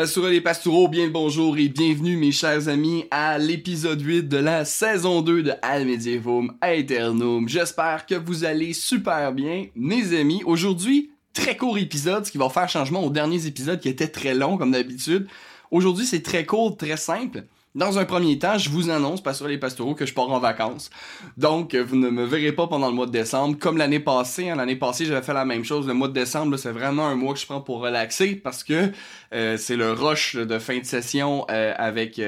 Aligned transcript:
Pastoureux 0.00 0.32
et 0.32 0.40
pastoureaux, 0.40 0.88
bien 0.88 1.04
le 1.04 1.10
bonjour 1.10 1.58
et 1.58 1.68
bienvenue 1.68 2.16
mes 2.16 2.32
chers 2.32 2.68
amis 2.68 3.04
à 3.10 3.36
l'épisode 3.36 4.00
8 4.00 4.22
de 4.22 4.38
la 4.38 4.64
saison 4.64 5.20
2 5.20 5.42
de 5.42 5.52
Al 5.60 5.84
Medievum 5.84 6.56
Aeternum. 6.62 7.46
J'espère 7.50 8.06
que 8.06 8.14
vous 8.14 8.46
allez 8.46 8.72
super 8.72 9.30
bien, 9.34 9.66
mes 9.74 10.18
amis. 10.18 10.40
Aujourd'hui, 10.46 11.10
très 11.34 11.54
court 11.54 11.76
épisode, 11.76 12.24
ce 12.24 12.32
qui 12.32 12.38
va 12.38 12.48
faire 12.48 12.66
changement 12.66 13.04
aux 13.04 13.10
derniers 13.10 13.44
épisodes 13.44 13.78
qui 13.78 13.90
étaient 13.90 14.08
très 14.08 14.32
longs 14.32 14.56
comme 14.56 14.70
d'habitude. 14.70 15.28
Aujourd'hui, 15.70 16.06
c'est 16.06 16.22
très 16.22 16.46
court, 16.46 16.78
très 16.78 16.96
simple. 16.96 17.44
Dans 17.76 17.98
un 18.00 18.04
premier 18.04 18.36
temps, 18.36 18.58
je 18.58 18.68
vous 18.68 18.90
annonce, 18.90 19.22
pas 19.22 19.32
sur 19.32 19.46
les 19.46 19.56
pastoraux, 19.56 19.94
que 19.94 20.04
je 20.04 20.12
pars 20.12 20.28
en 20.28 20.40
vacances. 20.40 20.90
Donc, 21.36 21.76
vous 21.76 21.94
ne 21.94 22.10
me 22.10 22.24
verrez 22.24 22.50
pas 22.50 22.66
pendant 22.66 22.88
le 22.88 22.94
mois 22.94 23.06
de 23.06 23.12
décembre. 23.12 23.56
Comme 23.60 23.76
l'année 23.76 24.00
passée, 24.00 24.48
hein, 24.48 24.56
l'année 24.56 24.74
passée, 24.74 25.04
j'avais 25.04 25.22
fait 25.22 25.34
la 25.34 25.44
même 25.44 25.64
chose. 25.64 25.86
Le 25.86 25.94
mois 25.94 26.08
de 26.08 26.12
décembre, 26.12 26.56
c'est 26.56 26.72
vraiment 26.72 27.06
un 27.06 27.14
mois 27.14 27.32
que 27.32 27.38
je 27.38 27.46
prends 27.46 27.60
pour 27.60 27.78
relaxer 27.78 28.34
parce 28.34 28.64
que 28.64 28.90
euh, 29.32 29.56
c'est 29.56 29.76
le 29.76 29.92
rush 29.92 30.34
de 30.34 30.58
fin 30.58 30.78
de 30.78 30.84
session 30.84 31.46
euh, 31.48 31.72
avec... 31.76 32.20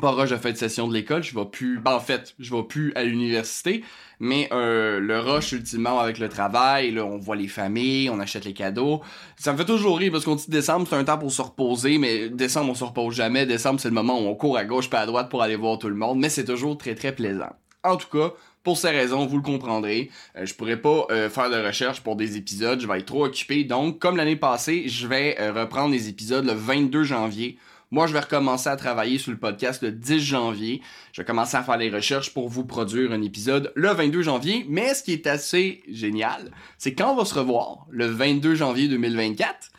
Pas 0.00 0.10
rush 0.10 0.30
de 0.30 0.36
fin 0.36 0.50
de 0.50 0.56
session 0.56 0.88
de 0.88 0.92
l'école, 0.92 1.22
je 1.22 1.34
vais 1.34 1.44
plus... 1.44 1.78
Ben, 1.78 1.92
en 1.92 2.00
fait, 2.00 2.34
je 2.40 2.52
vais 2.54 2.64
plus 2.64 2.92
à 2.96 3.04
l'université, 3.04 3.84
mais 4.18 4.48
euh, 4.52 4.98
le 4.98 5.20
rush 5.20 5.52
ultimement 5.52 6.00
avec 6.00 6.18
le 6.18 6.28
travail, 6.28 6.90
là, 6.90 7.04
on 7.04 7.18
voit 7.18 7.36
les 7.36 7.46
familles, 7.46 8.10
on 8.10 8.18
achète 8.18 8.44
les 8.44 8.54
cadeaux. 8.54 9.02
Ça 9.36 9.52
me 9.52 9.56
fait 9.56 9.64
toujours 9.64 9.98
rire 9.98 10.10
parce 10.10 10.24
qu'on 10.24 10.34
dit 10.34 10.46
décembre, 10.48 10.86
c'est 10.88 10.96
un 10.96 11.04
temps 11.04 11.18
pour 11.18 11.30
se 11.30 11.42
reposer, 11.42 11.98
mais 11.98 12.28
décembre, 12.28 12.72
on 12.72 12.74
se 12.74 12.82
repose 12.82 13.14
jamais. 13.14 13.46
Décembre, 13.46 13.78
c'est 13.78 13.88
le 13.88 13.94
moment 13.94 14.20
où 14.20 14.26
on 14.26 14.34
court 14.34 14.56
à 14.56 14.64
gauche 14.64 14.90
pas 14.90 15.00
à 15.00 15.06
droite 15.06 15.28
pour 15.30 15.42
aller 15.42 15.56
voir 15.56 15.78
tout 15.78 15.88
le 15.88 15.94
monde, 15.94 16.18
mais 16.18 16.28
c'est 16.28 16.44
toujours 16.44 16.76
très 16.76 16.96
très 16.96 17.14
plaisant. 17.14 17.52
En 17.84 17.96
tout 17.96 18.08
cas, 18.08 18.34
pour 18.64 18.78
ces 18.78 18.90
raisons, 18.90 19.26
vous 19.26 19.36
le 19.36 19.42
comprendrez, 19.42 20.10
euh, 20.36 20.44
je 20.44 20.54
pourrais 20.54 20.80
pas 20.80 21.06
euh, 21.10 21.30
faire 21.30 21.50
de 21.50 21.64
recherche 21.64 22.00
pour 22.00 22.16
des 22.16 22.36
épisodes, 22.36 22.80
je 22.80 22.88
vais 22.88 22.98
être 22.98 23.06
trop 23.06 23.26
occupé. 23.26 23.62
Donc, 23.62 24.00
comme 24.00 24.16
l'année 24.16 24.36
passée, 24.36 24.88
je 24.88 25.06
vais 25.06 25.36
reprendre 25.50 25.92
les 25.92 26.08
épisodes 26.08 26.44
le 26.44 26.54
22 26.54 27.04
janvier 27.04 27.58
moi, 27.94 28.08
je 28.08 28.12
vais 28.12 28.18
recommencer 28.18 28.68
à 28.68 28.74
travailler 28.74 29.18
sur 29.18 29.30
le 29.30 29.38
podcast 29.38 29.80
le 29.80 29.92
10 29.92 30.18
janvier. 30.18 30.82
Je 31.12 31.20
vais 31.20 31.24
commencer 31.24 31.56
à 31.56 31.62
faire 31.62 31.76
les 31.76 31.90
recherches 31.90 32.34
pour 32.34 32.48
vous 32.48 32.64
produire 32.64 33.12
un 33.12 33.22
épisode 33.22 33.70
le 33.76 33.88
22 33.90 34.20
janvier. 34.20 34.66
Mais 34.68 34.94
ce 34.94 35.04
qui 35.04 35.12
est 35.12 35.28
assez 35.28 35.80
génial, 35.88 36.50
c'est 36.76 36.92
quand 36.92 37.12
on 37.12 37.14
va 37.14 37.24
se 37.24 37.34
revoir 37.34 37.86
le 37.90 38.06
22 38.06 38.56
janvier 38.56 38.88
2024, 38.88 39.70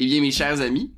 eh 0.00 0.04
bien, 0.04 0.20
mes 0.20 0.32
chers 0.32 0.60
amis, 0.62 0.90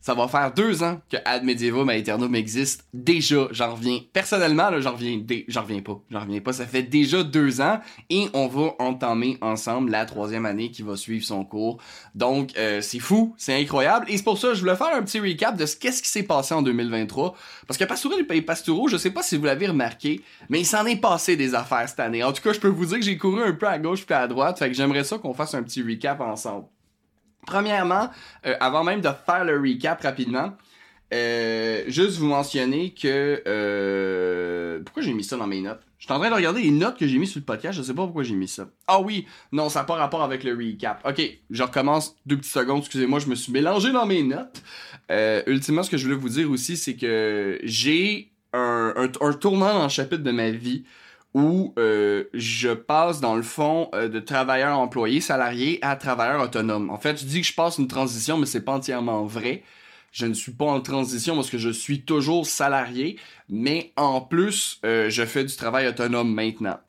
ça 0.00 0.14
va 0.14 0.28
faire 0.28 0.52
deux 0.52 0.82
ans 0.82 1.00
que 1.10 1.16
Ad 1.24 1.44
Medievum 1.44 1.90
Aeternum 1.90 2.34
existe. 2.34 2.86
Déjà, 2.94 3.48
j'en 3.50 3.74
reviens. 3.74 4.00
Personnellement, 4.12 4.70
là, 4.70 4.80
j'en 4.80 4.92
reviens, 4.92 5.20
j'en 5.48 5.62
reviens 5.62 5.80
pas. 5.80 6.00
J'en 6.10 6.20
reviens 6.20 6.40
pas. 6.40 6.52
Ça 6.52 6.66
fait 6.66 6.82
déjà 6.82 7.22
deux 7.22 7.60
ans 7.60 7.80
et 8.08 8.28
on 8.32 8.46
va 8.46 8.74
entamer 8.78 9.38
ensemble 9.40 9.90
la 9.90 10.06
troisième 10.06 10.46
année 10.46 10.70
qui 10.70 10.82
va 10.82 10.96
suivre 10.96 11.24
son 11.24 11.44
cours. 11.44 11.78
Donc, 12.14 12.56
euh, 12.56 12.80
c'est 12.80 13.00
fou, 13.00 13.34
c'est 13.36 13.60
incroyable. 13.60 14.06
Et 14.08 14.16
c'est 14.16 14.24
pour 14.24 14.38
ça 14.38 14.48
que 14.48 14.54
je 14.54 14.60
voulais 14.60 14.76
faire 14.76 14.94
un 14.94 15.02
petit 15.02 15.20
recap 15.20 15.56
de 15.56 15.66
ce 15.66 15.76
qu'est-ce 15.76 16.02
qui 16.02 16.08
s'est 16.08 16.22
passé 16.22 16.54
en 16.54 16.62
2023. 16.62 17.34
Parce 17.66 17.76
que 17.76 17.84
Pastoureux 17.84 18.24
et 18.30 18.42
Pastoureau, 18.42 18.88
je 18.88 18.96
sais 18.96 19.10
pas 19.10 19.22
si 19.22 19.36
vous 19.36 19.44
l'avez 19.44 19.66
remarqué, 19.66 20.22
mais 20.48 20.60
il 20.60 20.66
s'en 20.66 20.86
est 20.86 21.00
passé 21.00 21.36
des 21.36 21.54
affaires 21.54 21.88
cette 21.88 22.00
année. 22.00 22.22
En 22.22 22.32
tout 22.32 22.42
cas, 22.42 22.52
je 22.52 22.60
peux 22.60 22.68
vous 22.68 22.86
dire 22.86 22.98
que 22.98 23.04
j'ai 23.04 23.18
couru 23.18 23.42
un 23.42 23.52
peu 23.52 23.66
à 23.66 23.78
gauche 23.78 24.06
puis 24.06 24.14
à 24.14 24.26
droite. 24.26 24.58
Fait 24.58 24.68
que 24.68 24.74
j'aimerais 24.74 25.04
ça 25.04 25.18
qu'on 25.18 25.34
fasse 25.34 25.54
un 25.54 25.62
petit 25.62 25.82
recap 25.82 26.20
ensemble. 26.20 26.66
Premièrement, 27.48 28.10
euh, 28.46 28.54
avant 28.60 28.84
même 28.84 29.00
de 29.00 29.08
faire 29.24 29.42
le 29.42 29.58
recap 29.58 30.02
rapidement, 30.02 30.52
euh, 31.14 31.82
juste 31.88 32.18
vous 32.18 32.26
mentionner 32.26 32.92
que... 32.92 33.42
Euh, 33.46 34.80
pourquoi 34.84 35.02
j'ai 35.02 35.14
mis 35.14 35.24
ça 35.24 35.38
dans 35.38 35.46
mes 35.46 35.62
notes? 35.62 35.80
Je 35.98 36.04
suis 36.04 36.12
en 36.12 36.18
train 36.18 36.28
de 36.28 36.34
regarder 36.34 36.60
les 36.60 36.70
notes 36.70 36.98
que 36.98 37.06
j'ai 37.06 37.16
mis 37.16 37.26
sur 37.26 37.40
le 37.40 37.46
podcast, 37.46 37.78
je 37.78 37.82
sais 37.82 37.94
pas 37.94 38.04
pourquoi 38.04 38.22
j'ai 38.22 38.34
mis 38.34 38.48
ça. 38.48 38.68
Ah 38.86 39.00
oui, 39.00 39.26
non, 39.50 39.70
ça 39.70 39.80
n'a 39.80 39.84
pas 39.86 39.94
rapport 39.94 40.22
avec 40.22 40.44
le 40.44 40.52
recap. 40.52 41.00
Ok, 41.08 41.22
je 41.48 41.62
recommence 41.62 42.16
deux 42.26 42.36
petites 42.36 42.52
secondes, 42.52 42.80
excusez-moi, 42.80 43.18
je 43.18 43.28
me 43.28 43.34
suis 43.34 43.50
mélangé 43.50 43.92
dans 43.92 44.04
mes 44.04 44.22
notes. 44.22 44.62
Ultimement, 45.46 45.82
ce 45.82 45.90
que 45.90 45.96
je 45.96 46.04
voulais 46.04 46.18
vous 46.18 46.28
dire 46.28 46.50
aussi, 46.50 46.76
c'est 46.76 46.96
que 46.96 47.58
j'ai 47.62 48.30
un, 48.52 48.92
un, 48.94 49.26
un 49.26 49.32
tournant 49.32 49.72
dans 49.72 49.84
le 49.84 49.88
chapitre 49.88 50.22
de 50.22 50.30
ma 50.30 50.50
vie 50.50 50.84
où 51.34 51.74
euh, 51.78 52.24
je 52.32 52.70
passe 52.70 53.20
dans 53.20 53.36
le 53.36 53.42
fond 53.42 53.90
euh, 53.94 54.08
de 54.08 54.18
travailleur 54.18 54.78
employé 54.78 55.20
salarié 55.20 55.78
à 55.82 55.96
travailleur 55.96 56.42
autonome. 56.42 56.90
En 56.90 56.98
fait, 56.98 57.20
je 57.20 57.26
dis 57.26 57.40
que 57.42 57.46
je 57.46 57.54
passe 57.54 57.78
une 57.78 57.88
transition, 57.88 58.38
mais 58.38 58.46
c'est 58.46 58.64
pas 58.64 58.72
entièrement 58.72 59.24
vrai. 59.24 59.62
Je 60.10 60.26
ne 60.26 60.34
suis 60.34 60.52
pas 60.52 60.64
en 60.64 60.80
transition 60.80 61.34
parce 61.34 61.50
que 61.50 61.58
je 61.58 61.68
suis 61.68 62.02
toujours 62.02 62.46
salarié, 62.46 63.18
mais 63.48 63.92
en 63.96 64.20
plus, 64.22 64.80
euh, 64.84 65.10
je 65.10 65.24
fais 65.24 65.44
du 65.44 65.54
travail 65.54 65.86
autonome 65.86 66.32
maintenant. 66.32 66.80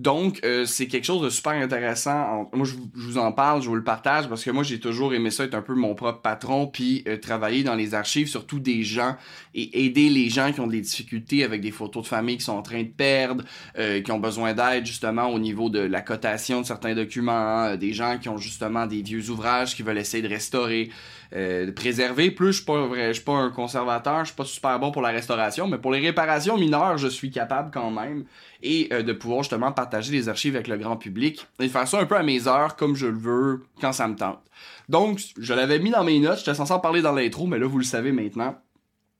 Donc, 0.00 0.40
euh, 0.44 0.64
c'est 0.64 0.86
quelque 0.86 1.04
chose 1.04 1.20
de 1.20 1.28
super 1.28 1.52
intéressant. 1.52 2.48
Moi, 2.54 2.66
je, 2.66 2.72
vous- 2.94 3.18
en 3.18 3.32
parle, 3.32 3.60
je 3.60 3.68
vous 3.68 3.74
le 3.74 3.84
partage 3.84 4.28
parce 4.30 4.42
que 4.42 4.50
moi, 4.50 4.62
j'ai 4.62 4.80
toujours 4.80 5.12
aimé 5.12 5.30
ça 5.30 5.44
être 5.44 5.54
un 5.54 5.60
peu 5.60 5.74
mon 5.74 5.94
propre 5.94 6.22
patron, 6.22 6.66
puis 6.66 7.04
euh, 7.06 7.18
travailler 7.18 7.62
dans 7.64 7.74
les 7.74 7.92
archives, 7.92 8.26
surtout 8.26 8.60
des 8.60 8.82
gens, 8.82 9.16
et 9.54 9.84
aider 9.84 10.08
les 10.08 10.30
gens 10.30 10.52
qui 10.52 10.60
ont 10.60 10.66
des 10.66 10.80
difficultés 10.80 11.44
avec 11.44 11.60
des 11.60 11.70
photos 11.70 12.04
de 12.04 12.08
famille 12.08 12.38
qui 12.38 12.44
sont 12.44 12.54
en 12.56 12.62
train 12.62 12.82
de 12.82 12.88
perdre, 12.88 13.44
euh, 13.78 14.00
qui 14.00 14.10
ont 14.10 14.20
besoin 14.20 14.54
d'aide 14.54 14.86
justement 14.86 15.26
au 15.26 15.38
niveau 15.38 15.68
de 15.68 15.80
la 15.80 16.00
cotation 16.00 16.62
de 16.62 16.66
certains 16.66 16.94
documents, 16.94 17.76
des 17.76 17.92
gens 17.92 18.16
qui 18.18 18.30
ont 18.30 18.38
justement 18.38 18.86
des 18.86 19.02
vieux 19.02 19.28
ouvrages 19.28 19.76
qui 19.76 19.82
veulent 19.82 19.98
essayer 19.98 20.22
de 20.22 20.28
restaurer, 20.28 20.88
euh, 21.34 21.70
préserver. 21.72 22.30
Plus, 22.30 22.48
je 22.48 22.56
suis 22.56 22.64
pas 22.64 23.12
suis 23.12 23.22
pas 23.22 23.34
un 23.34 23.50
conservateur, 23.50 24.20
je 24.20 24.26
suis 24.26 24.36
pas 24.36 24.44
super 24.44 24.78
bon 24.78 24.90
pour 24.90 25.02
la 25.02 25.10
restauration, 25.10 25.68
mais 25.68 25.78
pour 25.78 25.92
les 25.92 26.00
réparations 26.00 26.56
mineures, 26.56 26.98
je 26.98 27.08
suis 27.08 27.30
capable 27.30 27.70
quand 27.72 27.90
même 27.90 28.24
et 28.62 28.88
euh, 28.92 29.02
de 29.02 29.12
pouvoir 29.12 29.42
justement 29.42 29.72
partager 29.72 30.12
les 30.12 30.28
archives 30.28 30.54
avec 30.54 30.68
le 30.68 30.76
grand 30.76 30.96
public 30.96 31.46
et 31.60 31.68
faire 31.68 31.86
ça 31.86 32.00
un 32.00 32.06
peu 32.06 32.16
à 32.16 32.22
mes 32.22 32.48
heures 32.48 32.76
comme 32.76 32.96
je 32.96 33.06
le 33.06 33.18
veux 33.18 33.64
quand 33.80 33.92
ça 33.92 34.08
me 34.08 34.16
tente. 34.16 34.40
Donc, 34.88 35.20
je 35.38 35.54
l'avais 35.54 35.78
mis 35.78 35.90
dans 35.90 36.04
mes 36.04 36.18
notes, 36.18 36.38
j'étais 36.38 36.54
censé 36.54 36.72
en 36.72 36.80
parler 36.80 37.02
dans 37.02 37.12
l'intro, 37.12 37.46
mais 37.46 37.58
là, 37.58 37.66
vous 37.66 37.78
le 37.78 37.84
savez 37.84 38.12
maintenant. 38.12 38.56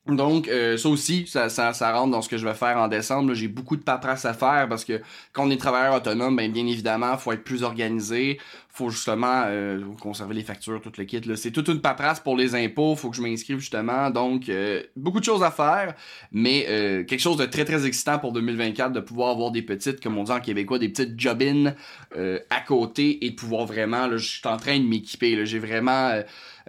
Donc, 0.06 0.48
euh, 0.48 0.76
ça 0.76 0.88
aussi, 0.88 1.26
ça, 1.26 1.48
rentre 1.92 2.10
dans 2.10 2.22
ce 2.22 2.28
que 2.28 2.38
je 2.38 2.46
vais 2.46 2.54
faire 2.54 2.78
en 2.78 2.88
décembre. 2.88 3.34
J'ai 3.34 3.48
beaucoup 3.48 3.76
de 3.76 3.82
paperasse 3.82 4.24
à 4.24 4.34
faire 4.34 4.66
parce 4.68 4.84
que 4.84 5.00
quand 5.32 5.46
on 5.46 5.50
est 5.50 5.58
travailleur 5.58 5.94
autonome, 5.94 6.36
ben, 6.36 6.50
bien 6.50 6.66
évidemment, 6.66 7.16
faut 7.16 7.32
être 7.32 7.44
plus 7.44 7.62
organisé. 7.62 8.40
Faut 8.72 8.88
justement 8.90 9.42
euh, 9.46 9.80
conserver 10.00 10.34
les 10.34 10.44
factures, 10.44 10.80
tout 10.80 10.92
le 10.96 11.04
kit. 11.04 11.20
C'est 11.34 11.50
toute 11.50 11.68
une 11.68 11.80
paperasse 11.80 12.20
pour 12.20 12.36
les 12.36 12.54
impôts. 12.54 12.94
Faut 12.94 13.10
que 13.10 13.16
je 13.16 13.22
m'inscrive 13.22 13.58
justement. 13.58 14.10
Donc, 14.10 14.48
euh, 14.48 14.82
beaucoup 14.94 15.18
de 15.18 15.24
choses 15.24 15.42
à 15.42 15.50
faire, 15.50 15.94
mais 16.30 16.66
euh, 16.68 17.04
quelque 17.04 17.20
chose 17.20 17.36
de 17.36 17.46
très, 17.46 17.64
très 17.64 17.84
excitant 17.84 18.20
pour 18.20 18.32
2024 18.32 18.92
de 18.92 19.00
pouvoir 19.00 19.30
avoir 19.30 19.50
des 19.50 19.62
petites, 19.62 20.00
comme 20.00 20.16
on 20.18 20.24
dit 20.24 20.30
en 20.30 20.40
québécois, 20.40 20.78
des 20.78 20.88
petites 20.88 21.18
job-in 21.18 21.74
à 22.50 22.60
côté 22.60 23.24
et 23.24 23.30
de 23.30 23.34
pouvoir 23.34 23.66
vraiment, 23.66 24.06
là, 24.06 24.16
je 24.16 24.26
suis 24.26 24.48
en 24.48 24.56
train 24.56 24.78
de 24.78 24.84
m'équiper. 24.84 25.44
J'ai 25.46 25.58
vraiment... 25.58 26.22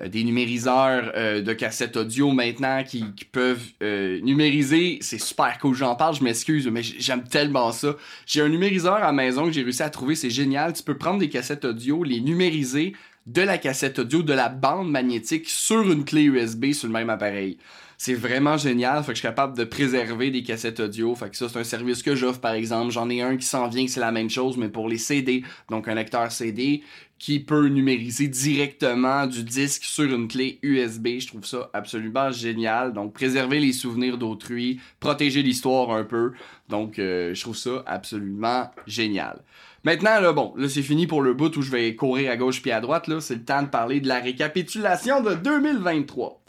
des 0.05 0.23
numériseurs 0.23 1.13
de 1.41 1.53
cassettes 1.53 1.97
audio 1.97 2.31
maintenant 2.31 2.83
qui, 2.83 3.03
peuvent 3.31 3.71
numériser. 3.81 4.99
C'est 5.01 5.19
super 5.19 5.57
cool. 5.59 5.75
J'en 5.75 5.95
parle, 5.95 6.15
je 6.15 6.23
m'excuse, 6.23 6.67
mais 6.67 6.81
j'aime 6.83 7.23
tellement 7.23 7.71
ça. 7.71 7.95
J'ai 8.25 8.41
un 8.41 8.49
numériseur 8.49 9.03
à 9.03 9.11
maison 9.11 9.45
que 9.45 9.51
j'ai 9.51 9.63
réussi 9.63 9.83
à 9.83 9.89
trouver, 9.89 10.15
c'est 10.15 10.29
génial. 10.29 10.73
Tu 10.73 10.83
peux 10.83 10.97
prendre 10.97 11.19
des 11.19 11.29
cassettes 11.29 11.65
audio, 11.65 11.90
les 12.03 12.21
numériser 12.21 12.93
de 13.27 13.41
la 13.41 13.57
cassette 13.57 13.99
audio, 13.99 14.23
de 14.23 14.33
la 14.33 14.49
bande 14.49 14.89
magnétique 14.89 15.49
sur 15.49 15.91
une 15.91 16.05
clé 16.05 16.23
USB 16.23 16.71
sur 16.71 16.87
le 16.87 16.93
même 16.93 17.09
appareil. 17.09 17.57
C'est 17.97 18.15
vraiment 18.15 18.57
génial, 18.57 19.03
fait 19.03 19.11
que 19.11 19.17
je 19.17 19.19
suis 19.19 19.27
capable 19.27 19.55
de 19.55 19.63
préserver 19.63 20.31
des 20.31 20.41
cassettes 20.41 20.79
audio, 20.79 21.13
fait 21.13 21.29
que 21.29 21.37
ça 21.37 21.47
c'est 21.49 21.59
un 21.59 21.63
service 21.63 22.01
que 22.01 22.15
j'offre 22.15 22.39
par 22.39 22.53
exemple. 22.53 22.91
J'en 22.91 23.07
ai 23.11 23.21
un 23.21 23.37
qui 23.37 23.45
s'en 23.45 23.67
vient 23.67 23.85
que 23.85 23.91
c'est 23.91 23.99
la 23.99 24.11
même 24.11 24.29
chose 24.29 24.57
mais 24.57 24.69
pour 24.69 24.89
les 24.89 24.97
CD, 24.97 25.43
donc 25.69 25.87
un 25.87 25.93
lecteur 25.93 26.31
CD 26.31 26.81
qui 27.19 27.39
peut 27.39 27.67
numériser 27.67 28.27
directement 28.27 29.27
du 29.27 29.43
disque 29.43 29.83
sur 29.83 30.11
une 30.11 30.27
clé 30.27 30.57
USB. 30.63 31.19
Je 31.19 31.27
trouve 31.27 31.45
ça 31.45 31.69
absolument 31.73 32.31
génial. 32.31 32.93
Donc 32.93 33.13
préserver 33.13 33.59
les 33.59 33.73
souvenirs 33.73 34.17
d'autrui, 34.17 34.79
protéger 34.99 35.43
l'histoire 35.43 35.91
un 35.91 36.03
peu. 36.03 36.31
Donc 36.69 36.97
euh, 36.97 37.35
je 37.35 37.41
trouve 37.41 37.55
ça 37.55 37.83
absolument 37.85 38.71
génial. 38.87 39.43
Maintenant, 39.83 40.19
là, 40.19 40.31
bon, 40.33 40.53
là, 40.57 40.69
c'est 40.69 40.81
fini 40.81 41.07
pour 41.07 41.21
le 41.21 41.33
bout 41.33 41.55
où 41.57 41.61
je 41.61 41.71
vais 41.71 41.95
courir 41.95 42.31
à 42.31 42.37
gauche 42.37 42.61
puis 42.61 42.71
à 42.71 42.81
droite, 42.81 43.07
là. 43.07 43.19
C'est 43.19 43.35
le 43.35 43.43
temps 43.43 43.63
de 43.63 43.67
parler 43.67 43.99
de 43.99 44.07
la 44.07 44.19
récapitulation 44.19 45.21
de 45.21 45.33
2023. 45.33 46.41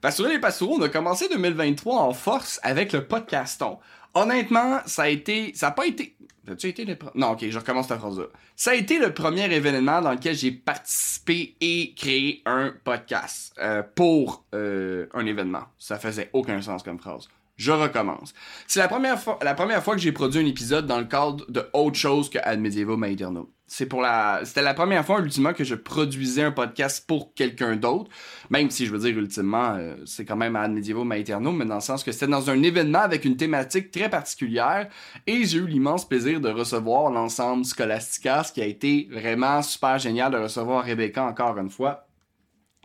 Pastoureux 0.00 0.30
les 0.30 0.38
Pastoureaux, 0.38 0.76
on 0.78 0.82
a 0.82 0.88
commencé 0.88 1.28
2023 1.28 1.98
en 1.98 2.12
force 2.12 2.58
avec 2.62 2.92
le 2.92 3.04
podcaston. 3.04 3.78
Honnêtement, 4.14 4.80
ça 4.86 5.02
a 5.02 5.08
été, 5.08 5.52
ça 5.54 5.68
a 5.68 5.70
pas 5.70 5.86
été, 5.86 6.16
As-tu 6.50 6.68
été 6.68 6.84
le 6.84 6.96
Non, 7.14 7.32
ok, 7.32 7.48
je 7.48 7.58
recommence 7.58 7.88
ta 7.88 7.98
phrase-là. 7.98 8.24
Ça 8.56 8.72
a 8.72 8.74
été 8.74 8.98
le 8.98 9.12
premier 9.14 9.52
événement 9.52 10.00
dans 10.00 10.12
lequel 10.12 10.34
j'ai 10.34 10.50
participé 10.50 11.54
et 11.60 11.94
créé 11.94 12.42
un 12.44 12.72
podcast 12.82 13.54
euh, 13.60 13.82
pour 13.94 14.44
euh, 14.54 15.06
un 15.14 15.26
événement. 15.26 15.64
Ça 15.78 15.98
faisait 15.98 16.30
aucun 16.32 16.60
sens 16.60 16.82
comme 16.82 16.98
phrase. 16.98 17.28
Je 17.60 17.72
recommence. 17.72 18.32
C'est 18.66 18.80
la 18.80 18.88
première 18.88 19.20
fois, 19.20 19.38
la 19.42 19.52
première 19.52 19.84
fois 19.84 19.94
que 19.94 20.00
j'ai 20.00 20.12
produit 20.12 20.40
un 20.40 20.46
épisode 20.46 20.86
dans 20.86 20.98
le 20.98 21.04
cadre 21.04 21.44
de 21.50 21.68
autre 21.74 21.98
chose 21.98 22.30
que 22.30 22.38
Ad 22.42 22.58
Medieval 22.58 22.96
Materno. 22.96 23.52
C'est 23.66 23.84
pour 23.84 24.00
la, 24.00 24.40
c'était 24.44 24.62
la 24.62 24.72
première 24.72 25.04
fois 25.04 25.20
ultimement 25.20 25.52
que 25.52 25.62
je 25.62 25.74
produisais 25.74 26.42
un 26.42 26.52
podcast 26.52 27.04
pour 27.06 27.34
quelqu'un 27.34 27.76
d'autre. 27.76 28.10
Même 28.48 28.70
si 28.70 28.86
je 28.86 28.92
veux 28.92 28.98
dire 28.98 29.18
ultimement, 29.18 29.74
euh, 29.76 29.94
c'est 30.06 30.24
quand 30.24 30.36
même 30.36 30.56
Ad 30.56 30.72
Medieval 30.72 31.04
Materno, 31.04 31.52
mais 31.52 31.66
dans 31.66 31.74
le 31.74 31.80
sens 31.82 32.02
que 32.02 32.12
c'était 32.12 32.28
dans 32.28 32.48
un 32.48 32.62
événement 32.62 33.00
avec 33.00 33.26
une 33.26 33.36
thématique 33.36 33.90
très 33.90 34.08
particulière 34.08 34.88
et 35.26 35.44
j'ai 35.44 35.58
eu 35.58 35.66
l'immense 35.66 36.08
plaisir 36.08 36.40
de 36.40 36.48
recevoir 36.48 37.10
l'ensemble 37.10 37.66
Scholastica, 37.66 38.42
ce 38.42 38.52
qui 38.52 38.62
a 38.62 38.66
été 38.66 39.06
vraiment 39.12 39.60
super 39.60 39.98
génial 39.98 40.32
de 40.32 40.38
recevoir 40.38 40.82
Rebecca 40.82 41.24
encore 41.24 41.58
une 41.58 41.68
fois 41.68 42.06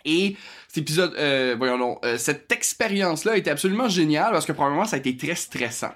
et 0.05 0.35
cet 0.67 0.79
épisode, 0.79 1.13
euh, 1.17 1.55
voyons 1.57 1.99
euh, 2.03 2.17
cette 2.17 2.51
expérience-là 2.51 3.37
était 3.37 3.49
absolument 3.49 3.89
géniale 3.89 4.31
parce 4.31 4.45
que 4.45 4.51
probablement 4.51 4.85
ça 4.85 4.97
a 4.97 4.99
été 4.99 5.17
très 5.17 5.35
stressant. 5.35 5.93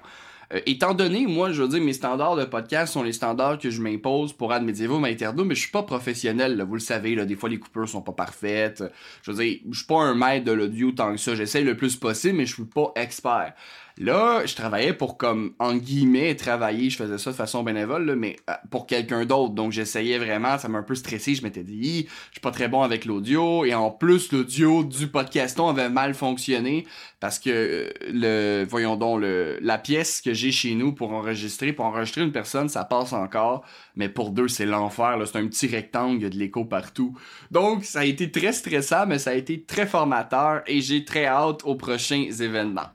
Euh, 0.52 0.60
étant 0.66 0.94
donné, 0.94 1.26
moi, 1.26 1.52
je 1.52 1.62
veux 1.62 1.68
dire, 1.68 1.80
mes 1.80 1.92
standards 1.92 2.36
de 2.36 2.44
podcast 2.44 2.92
sont 2.92 3.02
les 3.02 3.12
standards 3.12 3.58
que 3.58 3.70
je 3.70 3.80
m'impose 3.80 4.32
pour 4.32 4.52
Ad 4.52 4.64
Medievo 4.64 4.98
Materno, 4.98 5.44
mais 5.44 5.54
je 5.54 5.60
suis 5.60 5.70
pas 5.70 5.84
professionnel, 5.84 6.56
là, 6.56 6.64
vous 6.64 6.74
le 6.74 6.80
savez, 6.80 7.14
là, 7.14 7.24
des 7.24 7.36
fois 7.36 7.48
les 7.48 7.58
coupures 7.58 7.88
sont 7.88 8.02
pas 8.02 8.12
parfaites. 8.12 8.82
Je 9.22 9.30
veux 9.30 9.44
dire, 9.44 9.58
je 9.70 9.76
suis 9.76 9.86
pas 9.86 10.00
un 10.00 10.14
maître 10.14 10.44
de 10.44 10.52
l'audio 10.52 10.90
tant 10.92 11.12
que 11.12 11.18
ça. 11.18 11.34
J'essaie 11.34 11.62
le 11.62 11.76
plus 11.76 11.96
possible, 11.96 12.38
mais 12.38 12.46
je 12.46 12.54
suis 12.54 12.64
pas 12.64 12.92
expert. 12.96 13.54
Là, 14.00 14.46
je 14.46 14.54
travaillais 14.54 14.94
pour 14.94 15.18
comme 15.18 15.52
en 15.58 15.74
guillemets 15.74 16.34
travailler, 16.34 16.88
je 16.88 16.96
faisais 16.96 17.18
ça 17.18 17.32
de 17.32 17.36
façon 17.36 17.62
bénévole, 17.62 18.14
mais 18.16 18.36
euh, 18.48 18.54
pour 18.70 18.86
quelqu'un 18.86 19.26
d'autre. 19.26 19.52
Donc 19.52 19.72
j'essayais 19.72 20.16
vraiment, 20.16 20.56
ça 20.56 20.68
m'a 20.68 20.78
un 20.78 20.82
peu 20.82 20.94
stressé. 20.94 21.34
Je 21.34 21.42
m'étais 21.42 21.62
dit, 21.62 22.06
je 22.06 22.32
suis 22.32 22.40
pas 22.40 22.50
très 22.50 22.68
bon 22.68 22.80
avec 22.80 23.04
l'audio 23.04 23.66
et 23.66 23.74
en 23.74 23.90
plus 23.90 24.32
l'audio 24.32 24.84
du 24.84 25.08
podcaston 25.08 25.68
avait 25.68 25.90
mal 25.90 26.14
fonctionné 26.14 26.86
parce 27.20 27.38
que 27.38 27.50
euh, 27.50 27.90
le, 28.10 28.64
voyons 28.66 28.96
donc 28.96 29.20
le, 29.20 29.58
la 29.60 29.76
pièce 29.76 30.22
que 30.22 30.32
j'ai 30.32 30.50
chez 30.50 30.74
nous 30.74 30.94
pour 30.94 31.12
enregistrer, 31.12 31.74
pour 31.74 31.84
enregistrer 31.84 32.22
une 32.22 32.32
personne, 32.32 32.70
ça 32.70 32.86
passe 32.86 33.12
encore, 33.12 33.66
mais 33.96 34.08
pour 34.08 34.30
deux 34.30 34.48
c'est 34.48 34.64
l'enfer. 34.64 35.18
C'est 35.26 35.36
un 35.36 35.46
petit 35.46 35.66
rectangle, 35.66 36.16
il 36.16 36.22
y 36.22 36.26
a 36.26 36.30
de 36.30 36.38
l'écho 36.38 36.64
partout. 36.64 37.14
Donc 37.50 37.84
ça 37.84 38.00
a 38.00 38.04
été 38.06 38.30
très 38.30 38.54
stressant, 38.54 39.04
mais 39.06 39.18
ça 39.18 39.32
a 39.32 39.34
été 39.34 39.62
très 39.62 39.86
formateur 39.86 40.62
et 40.66 40.80
j'ai 40.80 41.04
très 41.04 41.26
hâte 41.26 41.66
aux 41.66 41.74
prochains 41.74 42.30
événements. 42.40 42.88